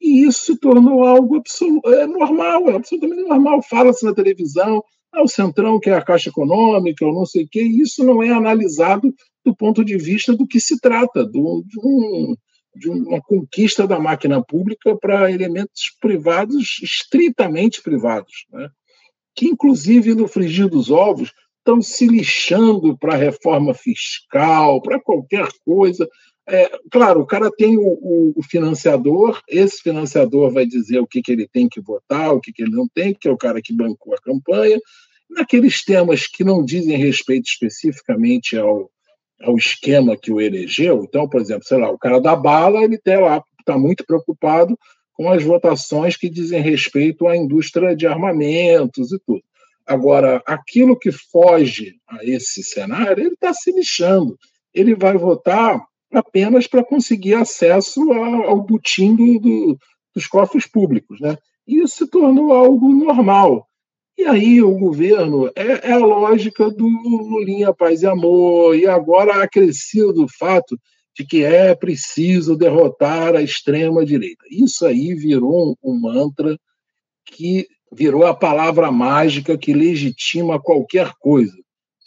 [0.00, 1.42] E isso se tornou algo
[1.86, 3.62] é normal, é absolutamente normal.
[3.62, 4.82] Fala-se na televisão,
[5.12, 8.04] ah, o Centrão que é a Caixa Econômica, ou não sei o quê, e isso
[8.04, 9.12] não é analisado
[9.44, 12.34] do ponto de vista do que se trata, do, de, um,
[12.76, 18.68] de uma conquista da máquina pública para elementos privados, estritamente privados, né?
[19.34, 25.48] que, inclusive, no frigir dos ovos, estão se lixando para a reforma fiscal, para qualquer
[25.64, 26.08] coisa.
[26.52, 31.22] É, claro, o cara tem o, o, o, financiador, esse financiador vai dizer o que,
[31.22, 33.62] que ele tem que votar, o que, que ele não tem, que é o cara
[33.62, 34.76] que bancou a campanha.
[35.30, 38.90] Naqueles temas que não dizem respeito especificamente ao,
[39.40, 41.04] ao esquema que o elegeu.
[41.04, 44.76] Então, por exemplo, sei lá, o cara da bala, ele está lá, está muito preocupado
[45.12, 49.42] com as votações que dizem respeito à indústria de armamentos e tudo.
[49.86, 54.36] Agora, aquilo que foge a esse cenário, ele está se lixando.
[54.74, 55.80] Ele vai votar
[56.12, 59.78] apenas para conseguir acesso ao butim do, do,
[60.14, 61.20] dos cofres públicos.
[61.20, 61.36] Né?
[61.66, 63.66] E isso se tornou algo normal.
[64.18, 69.42] E aí o governo é, é, a lógica do Lulinha Paz e Amor, e agora
[69.42, 70.78] acrescido do fato
[71.16, 74.44] de que é preciso derrotar a extrema-direita.
[74.50, 76.58] Isso aí virou um, um mantra
[77.24, 81.56] que virou a palavra mágica que legitima qualquer coisa.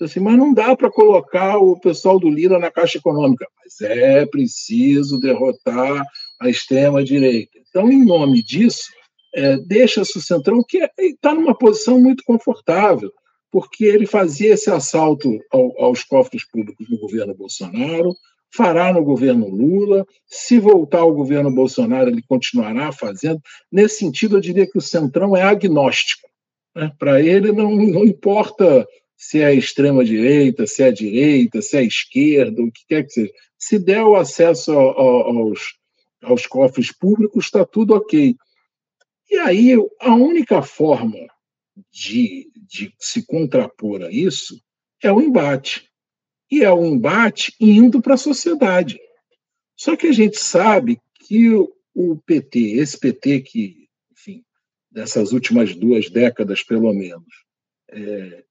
[0.02, 3.48] Assim, mas não dá para colocar o pessoal do Lira na Caixa Econômica.
[3.64, 6.04] Mas é preciso derrotar
[6.42, 7.60] a extrema-direita.
[7.70, 8.84] Então, em nome disso,
[9.36, 13.12] é, deixa-se o Centrão, que está numa posição muito confortável,
[13.52, 18.14] porque ele fazia esse assalto ao, aos cofres públicos no governo Bolsonaro,
[18.56, 23.42] fará no governo Lula, se voltar ao governo Bolsonaro, ele continuará fazendo.
[23.72, 26.28] Nesse sentido, eu diria que o Centrão é agnóstico.
[26.76, 26.92] Né?
[27.00, 28.88] Para ele, não, não importa
[29.24, 33.32] se é extrema-direita, se é direita, se é esquerda, o que quer que seja.
[33.58, 35.78] Se der o acesso aos,
[36.22, 38.36] aos cofres públicos, está tudo ok.
[39.32, 41.26] E aí, a única forma
[41.90, 44.62] de, de se contrapor a isso
[45.02, 45.90] é o embate.
[46.52, 49.00] E é o embate indo para a sociedade.
[49.74, 54.44] Só que a gente sabe que o PT, esse PT que, enfim,
[54.92, 57.34] dessas últimas duas décadas pelo menos,
[57.90, 58.44] é,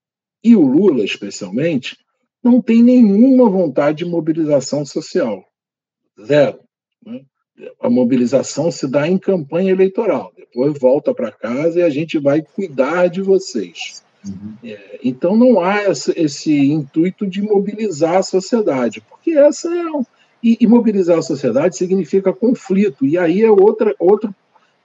[0.42, 1.96] e o Lula especialmente,
[2.42, 5.44] não tem nenhuma vontade de mobilização social.
[6.20, 6.61] Zero.
[7.05, 7.22] Né?
[7.81, 10.33] a mobilização se dá em campanha eleitoral.
[10.37, 14.02] Depois volta para casa e a gente vai cuidar de vocês.
[14.26, 14.55] Uhum.
[14.64, 20.04] É, então não há esse, esse, intuito de mobilizar a sociedade, porque essa é um,
[20.40, 24.33] e, e, mobilizar a sociedade significa conflito e aí é outra outro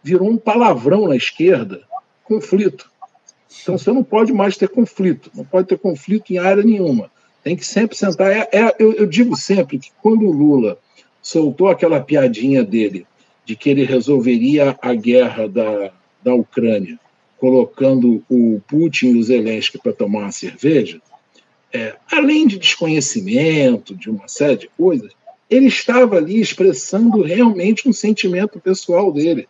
[0.02, 1.84] virou um palavrão na esquerda,
[2.24, 2.90] conflito.
[3.62, 7.12] Então você não pode mais ter conflito, não pode ter conflito em área nenhuma.
[7.44, 8.32] Tem que sempre sentar.
[8.32, 10.78] É, é, eu, eu digo sempre que quando o Lula
[11.22, 13.06] soltou aquela piadinha dele
[13.46, 15.92] de que ele resolveria a guerra da,
[16.24, 17.00] da Ucrânia
[17.38, 21.00] colocando o Putin e o Zelensky para tomar uma cerveja,
[21.72, 25.12] é, além de desconhecimento, de uma série de coisas,
[25.50, 29.48] ele estava ali expressando realmente um sentimento pessoal dele.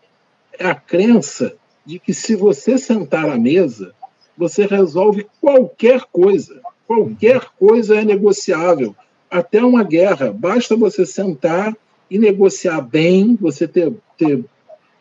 [0.60, 1.56] É a crença
[1.86, 3.94] de que se você sentar à mesa,
[4.38, 6.62] você resolve qualquer coisa.
[6.86, 8.96] Qualquer coisa é negociável,
[9.30, 10.32] até uma guerra.
[10.32, 11.76] Basta você sentar
[12.10, 14.46] e negociar bem, você ter, ter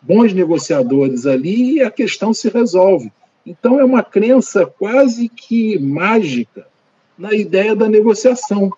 [0.02, 3.12] bons negociadores ali e a questão se resolve.
[3.46, 6.66] Então, é uma crença quase que mágica
[7.16, 8.72] na ideia da negociação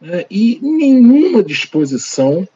[0.00, 0.24] né?
[0.28, 2.46] e nenhuma disposição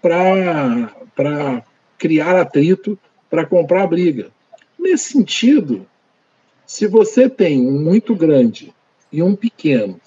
[0.00, 1.62] para
[1.98, 2.98] criar atrito,
[3.28, 4.30] para comprar briga.
[4.78, 5.86] Nesse sentido,
[6.70, 8.72] se você tem um muito grande
[9.10, 10.00] e um pequeno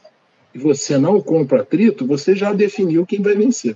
[0.55, 3.75] e você não compra atrito, você já definiu quem vai vencer.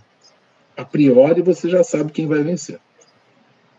[0.78, 2.80] A priori, você já sabe quem vai vencer.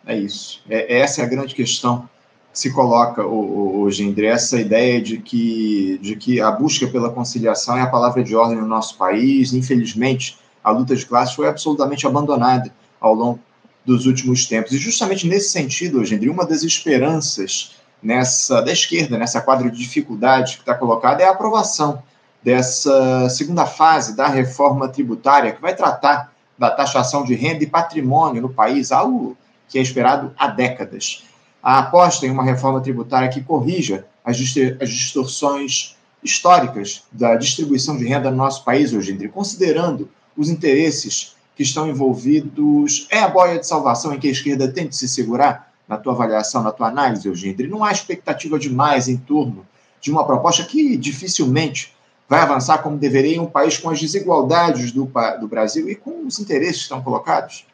[0.04, 0.62] É isso.
[0.68, 2.06] É, essa é a grande questão
[2.52, 7.78] que se coloca hoje, André, essa ideia de que, de que a busca pela conciliação
[7.78, 9.54] é a palavra de ordem no nosso país.
[9.54, 13.40] Infelizmente, a luta de classes foi absolutamente abandonada ao longo
[13.86, 14.72] dos últimos tempos.
[14.72, 20.54] E justamente nesse sentido, André, uma das esperanças nessa da esquerda, nessa quadra de dificuldades
[20.54, 22.02] que está colocada, é a aprovação
[22.42, 28.42] dessa segunda fase da reforma tributária, que vai tratar da taxação de renda e patrimônio
[28.42, 29.36] no país, algo
[29.68, 31.24] que é esperado há décadas.
[31.62, 38.30] A aposta em uma reforma tributária que corrija as, distorções históricas da distribuição de renda
[38.30, 43.66] no nosso país hoje, dia, considerando os interesses que estão envolvidos, é a boia de
[43.66, 47.68] salvação em que a esquerda tem se segurar na tua avaliação, na tua análise, Eugênio?
[47.68, 49.66] Não há expectativa demais em torno
[50.00, 51.94] de uma proposta que dificilmente
[52.28, 55.10] vai avançar como deveria em um país com as desigualdades do,
[55.40, 57.64] do Brasil e com os interesses que estão colocados?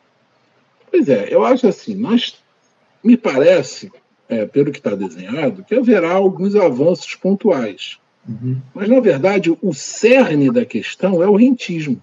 [0.91, 2.37] Pois é, eu acho assim, nós,
[3.03, 3.91] me parece,
[4.29, 7.99] é, pelo que está desenhado, que haverá alguns avanços pontuais.
[8.27, 8.59] Uhum.
[8.73, 12.01] Mas, na verdade, o cerne da questão é o rentismo.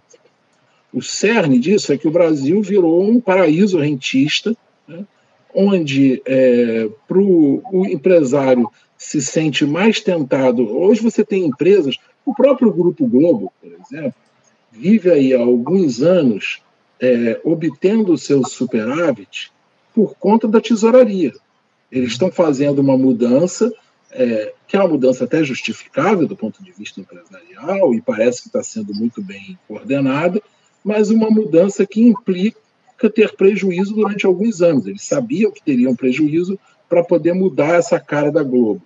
[0.93, 4.55] O cerne disso é que o Brasil virou um paraíso rentista,
[4.85, 5.05] né,
[5.53, 10.77] onde é, para o empresário se sente mais tentado.
[10.77, 11.95] Hoje você tem empresas,
[12.25, 14.13] o próprio Grupo Globo, por exemplo,
[14.71, 16.61] vive aí há alguns anos
[16.99, 19.51] é, obtendo o seu superávit
[19.93, 21.33] por conta da tesouraria.
[21.91, 23.73] Eles estão fazendo uma mudança,
[24.11, 28.47] é, que é uma mudança até justificável do ponto de vista empresarial, e parece que
[28.47, 30.41] está sendo muito bem coordenada,
[30.83, 32.59] mas uma mudança que implica
[33.09, 34.85] ter prejuízo durante alguns anos.
[34.85, 38.81] Eles sabiam que teriam prejuízo para poder mudar essa cara da Globo.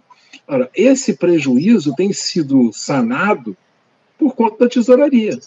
[0.47, 3.55] Ora, esse prejuízo tem sido sanado
[4.17, 5.39] por conta da tesouraria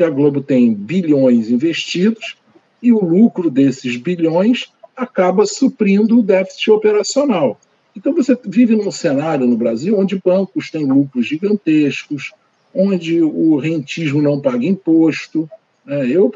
[0.00, 2.36] porque a Globo tem bilhões investidos
[2.82, 7.60] e o lucro desses bilhões acaba suprindo o déficit operacional.
[7.94, 12.32] Então você vive num cenário no Brasil onde bancos têm lucros gigantescos,
[12.74, 15.50] onde o rentismo não paga imposto.
[15.84, 16.06] Né?
[16.08, 16.32] Eu,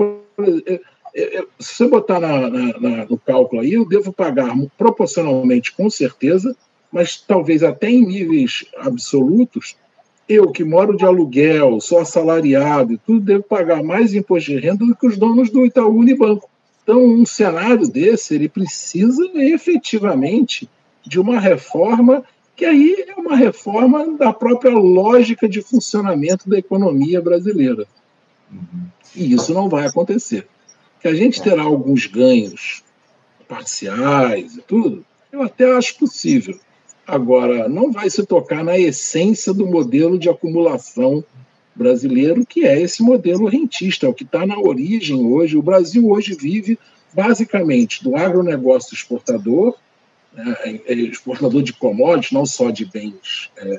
[1.59, 6.57] se você botar na, na, na, no cálculo aí, eu devo pagar proporcionalmente, com certeza,
[6.91, 9.77] mas talvez até em níveis absolutos,
[10.29, 14.85] eu, que moro de aluguel, sou assalariado e tudo, devo pagar mais imposto de renda
[14.85, 16.49] do que os donos do Itaú Unibanco.
[16.83, 20.69] Então, um cenário desse, ele precisa efetivamente
[21.07, 22.25] de uma reforma
[22.57, 27.87] que aí é uma reforma da própria lógica de funcionamento da economia brasileira.
[29.15, 30.47] E isso não vai acontecer.
[31.05, 32.83] Que a gente terá alguns ganhos
[33.47, 36.59] parciais e tudo, eu até acho possível.
[37.07, 41.23] Agora, não vai se tocar na essência do modelo de acumulação
[41.75, 45.59] brasileiro, que é esse modelo rentista, é o que está na origem hoje.
[45.59, 46.79] O Brasil hoje vive
[47.13, 49.77] basicamente do agronegócio exportador,
[50.33, 53.79] né, é, é exportador de commodities, não só de bens é,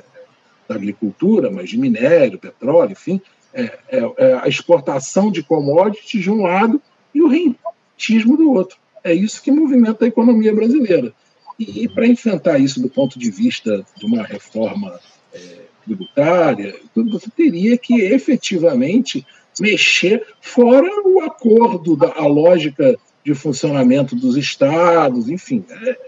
[0.68, 3.20] da agricultura, mas de minério, petróleo, enfim,
[3.52, 6.80] é, é, a exportação de commodities de um lado
[7.16, 8.76] e o rentismo do outro.
[9.02, 11.14] É isso que movimenta a economia brasileira.
[11.58, 15.00] E, e para enfrentar isso do ponto de vista de uma reforma
[15.32, 19.26] é, tributária, você teria que efetivamente
[19.58, 25.64] mexer fora o acordo, da, a lógica de funcionamento dos estados, enfim.
[25.70, 25.98] É,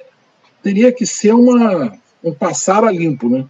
[0.62, 3.46] teria que ser uma, um passar a limpo, né?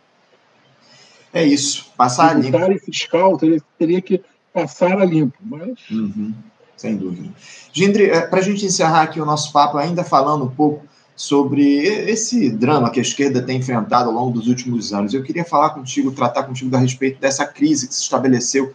[1.32, 2.56] É isso, passar a limpo.
[2.70, 5.90] e fiscal teria, teria que passar a limpo, mas...
[5.90, 6.32] Uhum,
[6.78, 7.28] sem dúvida.
[7.72, 11.82] Gindri, é, para a gente encerrar aqui o nosso papo, ainda falando um pouco sobre
[11.82, 15.12] esse drama que a esquerda tem enfrentado ao longo dos últimos anos.
[15.12, 18.72] Eu queria falar contigo, tratar contigo a respeito dessa crise que se estabeleceu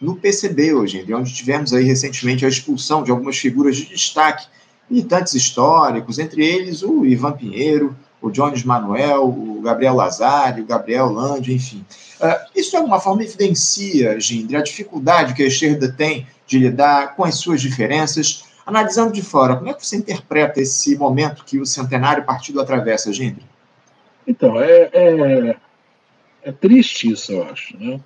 [0.00, 4.46] no PCB hoje, onde tivemos aí recentemente a expulsão de algumas figuras de destaque,
[4.90, 7.96] militantes históricos, entre eles o Ivan Pinheiro,
[8.26, 11.84] o Jones Manuel, o Gabriel Lazari, o Gabriel Lande, enfim.
[12.20, 17.16] Uh, isso de alguma forma evidencia, Gindre, a dificuldade que a esquerda tem de lidar
[17.16, 21.58] com as suas diferenças, Analisando de fora, como é que você interpreta esse momento que
[21.58, 23.44] o centenário partido atravessa, Gindri?
[24.26, 25.56] Então, é, é,
[26.44, 27.76] é, triste isso, eu acho.
[27.76, 28.00] Né?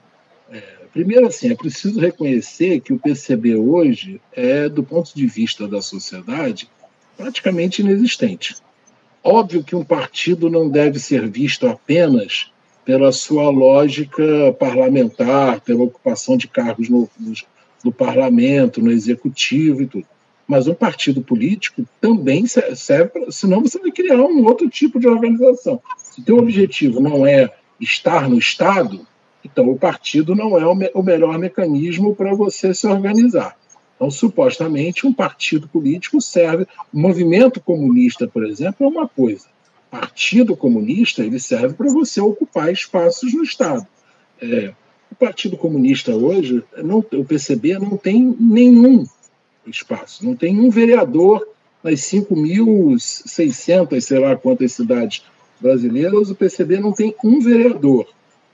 [0.50, 0.60] É,
[0.92, 5.80] primeiro, assim, é preciso reconhecer que o PCB hoje é, do ponto de vista da
[5.80, 6.68] sociedade,
[7.16, 8.56] praticamente inexistente.
[9.22, 12.50] Óbvio que um partido não deve ser visto apenas
[12.84, 17.32] pela sua lógica parlamentar, pela ocupação de cargos no, no,
[17.84, 20.06] no parlamento, no executivo e tudo.
[20.46, 25.06] Mas um partido político também serve, para, senão você vai criar um outro tipo de
[25.06, 25.82] organização.
[25.98, 29.06] Se o teu objetivo não é estar no Estado,
[29.44, 33.54] então o partido não é o, me, o melhor mecanismo para você se organizar.
[33.98, 36.68] Então, supostamente, um partido político serve.
[36.94, 39.46] O movimento comunista, por exemplo, é uma coisa.
[39.90, 43.84] Partido comunista ele serve para você ocupar espaços no Estado.
[44.40, 44.72] É,
[45.10, 49.04] o Partido Comunista hoje, não, o PCB não tem nenhum
[49.66, 50.24] espaço.
[50.24, 51.44] Não tem um vereador
[51.82, 55.24] nas 5.600, sei lá quantas cidades
[55.60, 58.06] brasileiras, o PCB não tem um vereador.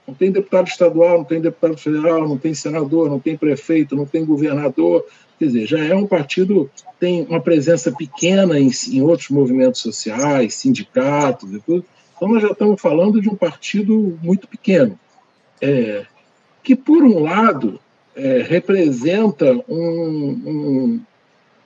[0.07, 4.05] Não tem deputado estadual, não tem deputado federal, não tem senador, não tem prefeito, não
[4.05, 5.05] tem governador.
[5.39, 10.53] Quer dizer, já é um partido tem uma presença pequena em, em outros movimentos sociais,
[10.55, 11.85] sindicatos e tudo.
[12.15, 14.97] Então, nós já estamos falando de um partido muito pequeno,
[15.61, 16.05] é,
[16.63, 17.79] que, por um lado,
[18.15, 21.01] é, representa um, um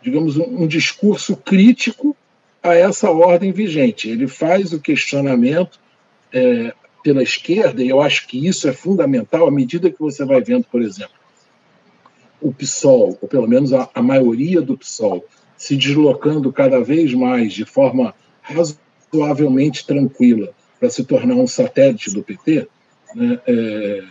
[0.02, 2.16] digamos, um, um, discurso crítico
[2.64, 4.10] a essa ordem vigente.
[4.10, 5.80] Ele faz o questionamento
[6.34, 6.74] é,
[7.04, 10.66] pela esquerda, e eu acho que isso é fundamental à medida que você vai vendo,
[10.66, 11.14] por exemplo,
[12.42, 15.26] o PSOL, ou pelo menos a, a maioria do PSOL,
[15.58, 22.24] se deslocando cada vez mais de forma razoavelmente tranquila para se tornar um satélite do
[22.24, 22.68] PT,
[23.14, 24.04] né, é,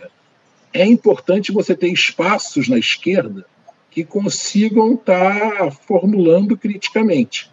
[0.73, 3.45] é importante você ter espaços na esquerda
[3.89, 7.51] que consigam estar tá formulando criticamente.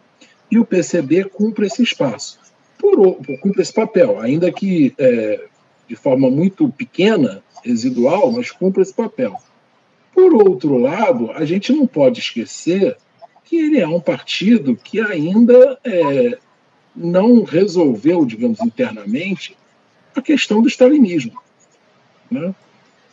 [0.50, 2.38] E o PCB cumpre esse espaço,
[2.78, 5.44] por, cumpre esse papel, ainda que é,
[5.88, 9.36] de forma muito pequena, residual, mas cumpre esse papel.
[10.14, 12.96] Por outro lado, a gente não pode esquecer
[13.44, 16.38] que ele é um partido que ainda é,
[16.94, 19.56] não resolveu, digamos, internamente,
[20.14, 21.40] a questão do stalinismo.
[22.30, 22.54] Né?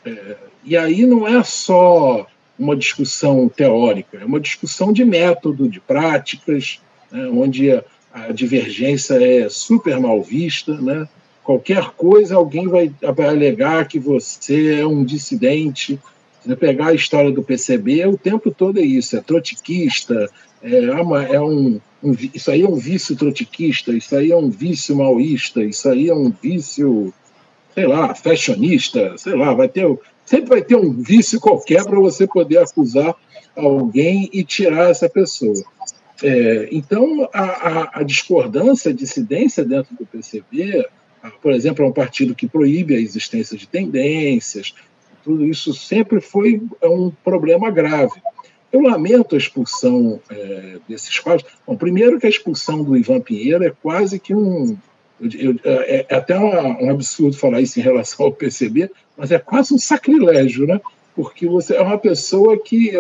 [0.06, 2.26] É, e aí não é só
[2.58, 7.84] uma discussão teórica, é uma discussão de método, de práticas, né, onde a,
[8.14, 10.74] a, divergência é super mal vista.
[10.76, 11.08] Né?
[11.44, 12.94] Qualquer coisa, alguém vai,
[13.28, 16.00] alegar que você é um dissidente.
[16.42, 20.30] Se você pegar a história do PCB, o tempo todo é isso: é trotskista,
[20.62, 24.50] é, uma, é um, um, isso aí é um vício trotskista, isso aí é um
[24.50, 27.14] vício maoísta, isso aí é um vício
[27.74, 29.88] sei lá, fashionista, sei lá, vai ter,
[30.26, 33.16] sempre vai ter um vício qualquer para você poder acusar
[33.56, 35.56] alguém e tirar essa pessoa.
[36.24, 40.88] É, então, a, a, a, discordância, a dissidência dentro do PCB,
[41.42, 44.74] por exemplo, é um partido que proíbe a existência de tendências,
[45.22, 48.22] tudo isso sempre foi um problema grave.
[48.72, 51.50] Eu lamento a expulsão é, desses quadros.
[51.68, 54.78] Bom, primeiro que a expulsão do Ivan Pinheiro é quase que um,
[55.22, 59.40] eu, é, é, até um, um absurdo falar isso em relação ao PCB, mas é
[59.40, 60.82] quase um sacrilégio, né?
[61.16, 62.98] Porque você é uma pessoa que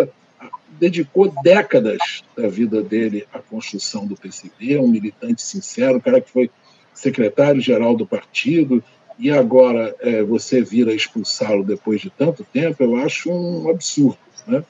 [0.79, 6.29] dedicou décadas da vida dele à construção do PCB, um militante sincero, um cara que
[6.29, 6.49] foi
[6.93, 8.83] secretário-geral do partido,
[9.17, 14.17] e agora é, você vira expulsá-lo depois de tanto tempo, eu acho um absurdo.
[14.47, 14.63] Né?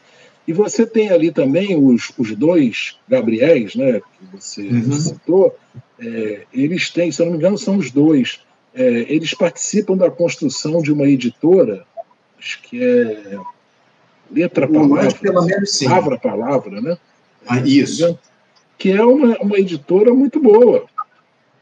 [0.48, 4.92] E você tem ali também os, os dois Gabriéis, né, que você uhum.
[4.92, 5.56] citou,
[6.00, 8.42] é, eles têm, se eu não me engano, são os dois.
[8.76, 11.86] É, eles participam da construção de uma editora,
[12.38, 13.38] acho que é
[14.32, 15.86] letra palavra, pelo menos sim.
[15.86, 16.98] palavra palavra, né?
[17.46, 18.18] Ah, isso.
[18.78, 20.86] Que é uma, uma editora muito boa,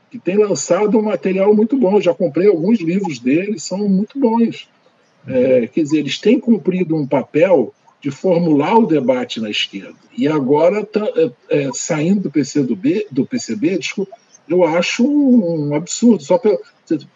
[0.09, 1.97] que tem lançado um material muito bom.
[1.97, 4.70] Eu já comprei alguns livros deles, são muito bons.
[5.28, 9.95] É, quer dizer, eles têm cumprido um papel de formular o debate na esquerda.
[10.18, 14.18] E agora, tá, é, é, saindo do, PCB, do PCB, desculpa,
[14.49, 16.24] eu acho um absurdo.
[16.24, 16.59] Só por,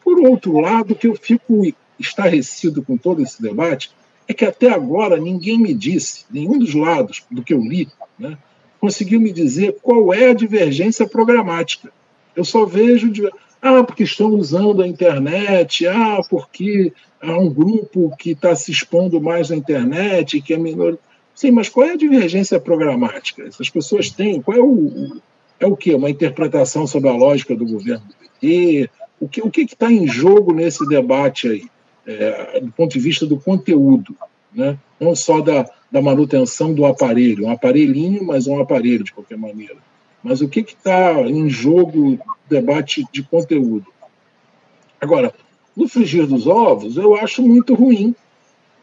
[0.03, 1.63] por outro lado, que eu fico
[1.99, 3.91] estarrecido com todo esse debate
[4.27, 8.37] é que até agora ninguém me disse, nenhum dos lados do que eu li, né,
[8.79, 11.91] conseguiu me dizer qual é a divergência programática.
[12.35, 13.27] Eu só vejo de,
[13.61, 19.21] ah, porque estão usando a internet, ah, porque há um grupo que está se expondo
[19.21, 20.97] mais na internet, que é menor.
[21.33, 23.43] Sim, mas qual é a divergência programática?
[23.43, 25.17] Essas pessoas têm, qual é o,
[25.59, 25.93] é o quê?
[25.93, 28.89] Uma interpretação sobre a lógica do governo do PT?
[29.19, 31.63] O que o que está em jogo nesse debate aí,
[32.05, 34.15] é, do ponto de vista do conteúdo,
[34.53, 34.77] né?
[34.99, 39.77] não só da, da manutenção do aparelho, um aparelhinho, mas um aparelho de qualquer maneira.
[40.23, 42.17] Mas o que está em jogo
[42.49, 43.87] debate de conteúdo?
[44.99, 45.33] Agora,
[45.75, 48.15] no frigir dos ovos, eu acho muito ruim,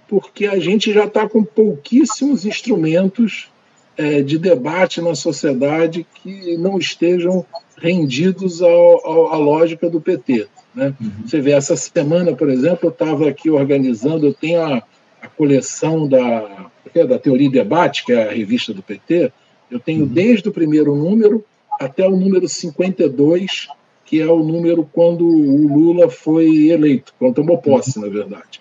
[0.09, 3.49] porque a gente já está com pouquíssimos instrumentos
[3.97, 7.45] é, de debate na sociedade que não estejam
[7.77, 10.49] rendidos à lógica do PT.
[10.75, 10.95] Né?
[11.01, 11.11] Uhum.
[11.27, 14.83] Você vê, essa semana, por exemplo, eu estava aqui organizando, eu tenho a,
[15.21, 19.33] a coleção da, é, da Teoria e Debate, que é a revista do PT,
[19.71, 20.13] eu tenho uhum.
[20.13, 21.45] desde o primeiro número
[21.81, 23.69] até o número 52,
[24.05, 28.07] que é o número quando o Lula foi eleito, quando tomou posse, uhum.
[28.07, 28.61] na verdade.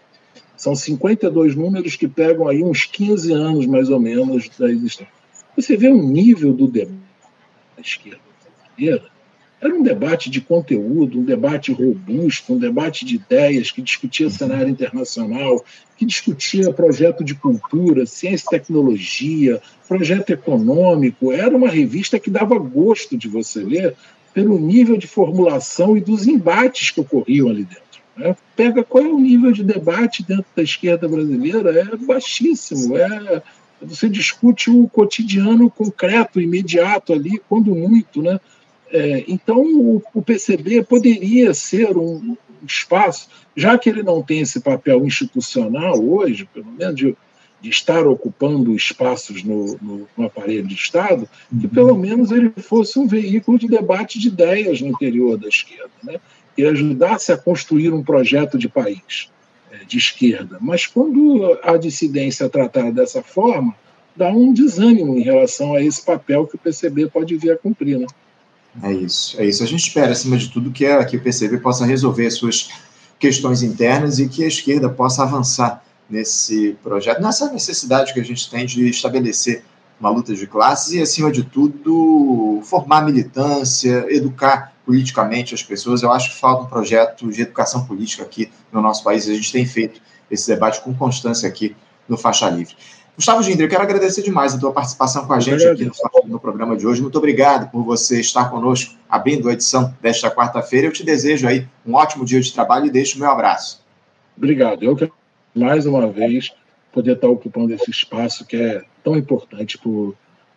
[0.56, 5.12] São 52 números que pegam aí uns 15 anos, mais ou menos, da existência.
[5.56, 6.94] Você vê o nível do debate
[7.76, 8.20] da esquerda
[8.78, 9.11] brasileira,
[9.62, 14.70] era um debate de conteúdo, um debate robusto, um debate de ideias que discutia cenário
[14.70, 15.64] internacional,
[15.96, 21.32] que discutia projeto de cultura, ciência e tecnologia, projeto econômico.
[21.32, 23.96] Era uma revista que dava gosto de você ler
[24.34, 28.02] pelo nível de formulação e dos embates que ocorriam ali dentro.
[28.18, 28.36] Né?
[28.56, 32.98] Pega qual é o nível de debate dentro da esquerda brasileira, é baixíssimo.
[32.98, 33.44] É,
[33.80, 38.40] você discute o cotidiano concreto, imediato ali, quando muito, né?
[38.92, 42.36] É, então, o, o, PCB poderia ser um
[42.68, 47.16] espaço, já que ele não tem esse papel institucional hoje, pelo menos de,
[47.62, 51.28] de estar ocupando espaços no, no, no, aparelho de Estado,
[51.60, 51.72] que uhum.
[51.74, 56.20] pelo menos ele fosse um veículo de debate de ideias no interior da esquerda, né?
[56.58, 59.32] e ajudasse a construir um projeto de país
[59.72, 60.58] é, de esquerda.
[60.60, 63.74] Mas quando a dissidência é tratada dessa forma,
[64.16, 67.98] dá um desânimo em relação a esse papel que o PCB pode vir a cumprir.
[67.98, 68.06] Né?
[68.82, 69.64] É isso, é isso.
[69.64, 72.70] A gente espera, acima de tudo, que, a, que o PCB possa resolver suas
[73.20, 78.50] questões internas e que a esquerda possa avançar nesse projeto, nessa necessidade que a gente
[78.50, 79.64] tem de estabelecer
[80.00, 86.02] uma luta de classes e, acima de tudo, formar militância, educar politicamente as pessoas.
[86.02, 89.30] Eu acho que falta um projeto de educação política aqui no nosso país.
[89.30, 91.76] A gente tem feito esse debate com constância aqui
[92.10, 92.76] no Faixa Livre.
[93.16, 95.94] Gustavo Ginder, eu quero agradecer demais a tua participação com a gente aqui no,
[96.26, 97.02] no, programa de hoje.
[97.02, 100.88] Muito obrigado por você estar conosco, abrindo a edição desta quarta-feira.
[100.88, 103.84] Eu te desejo aí um ótimo dia de trabalho e deixo o meu abraço.
[104.36, 104.84] Obrigado.
[104.84, 105.12] Eu quero,
[105.54, 106.52] mais uma vez,
[106.92, 109.80] poder estar ocupando esse espaço que é tão importante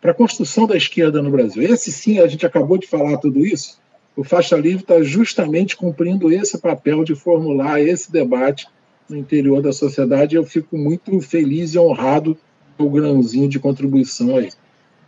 [0.01, 1.63] para a construção da esquerda no Brasil.
[1.63, 3.79] Esse sim, a gente acabou de falar tudo isso.
[4.17, 8.67] O Faixa Livre está justamente cumprindo esse papel de formular esse debate
[9.09, 10.37] no interior da sociedade.
[10.37, 12.37] Eu fico muito feliz e honrado
[12.77, 14.51] com o grãozinho de contribuição aí.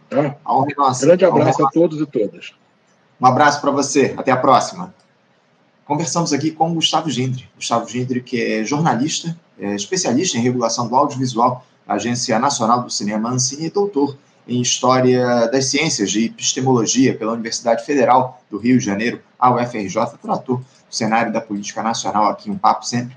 [0.09, 0.37] Tá?
[0.77, 1.07] nossa.
[1.07, 2.55] Grande abraço a, todos e todas.
[3.21, 4.15] Um abraço para você.
[4.17, 4.95] Até a próxima.
[5.85, 7.49] Conversamos aqui com o Gustavo Gindre.
[7.55, 12.91] Gustavo Gindre, que é jornalista, é especialista em regulação do audiovisual da Agência Nacional do
[12.91, 14.17] Cinema Ancine e doutor
[14.49, 20.19] em História das Ciências e Epistemologia pela Universidade Federal do Rio de Janeiro, a UFRJ,
[20.23, 23.17] tratou do cenário da política nacional aqui, um papo sempre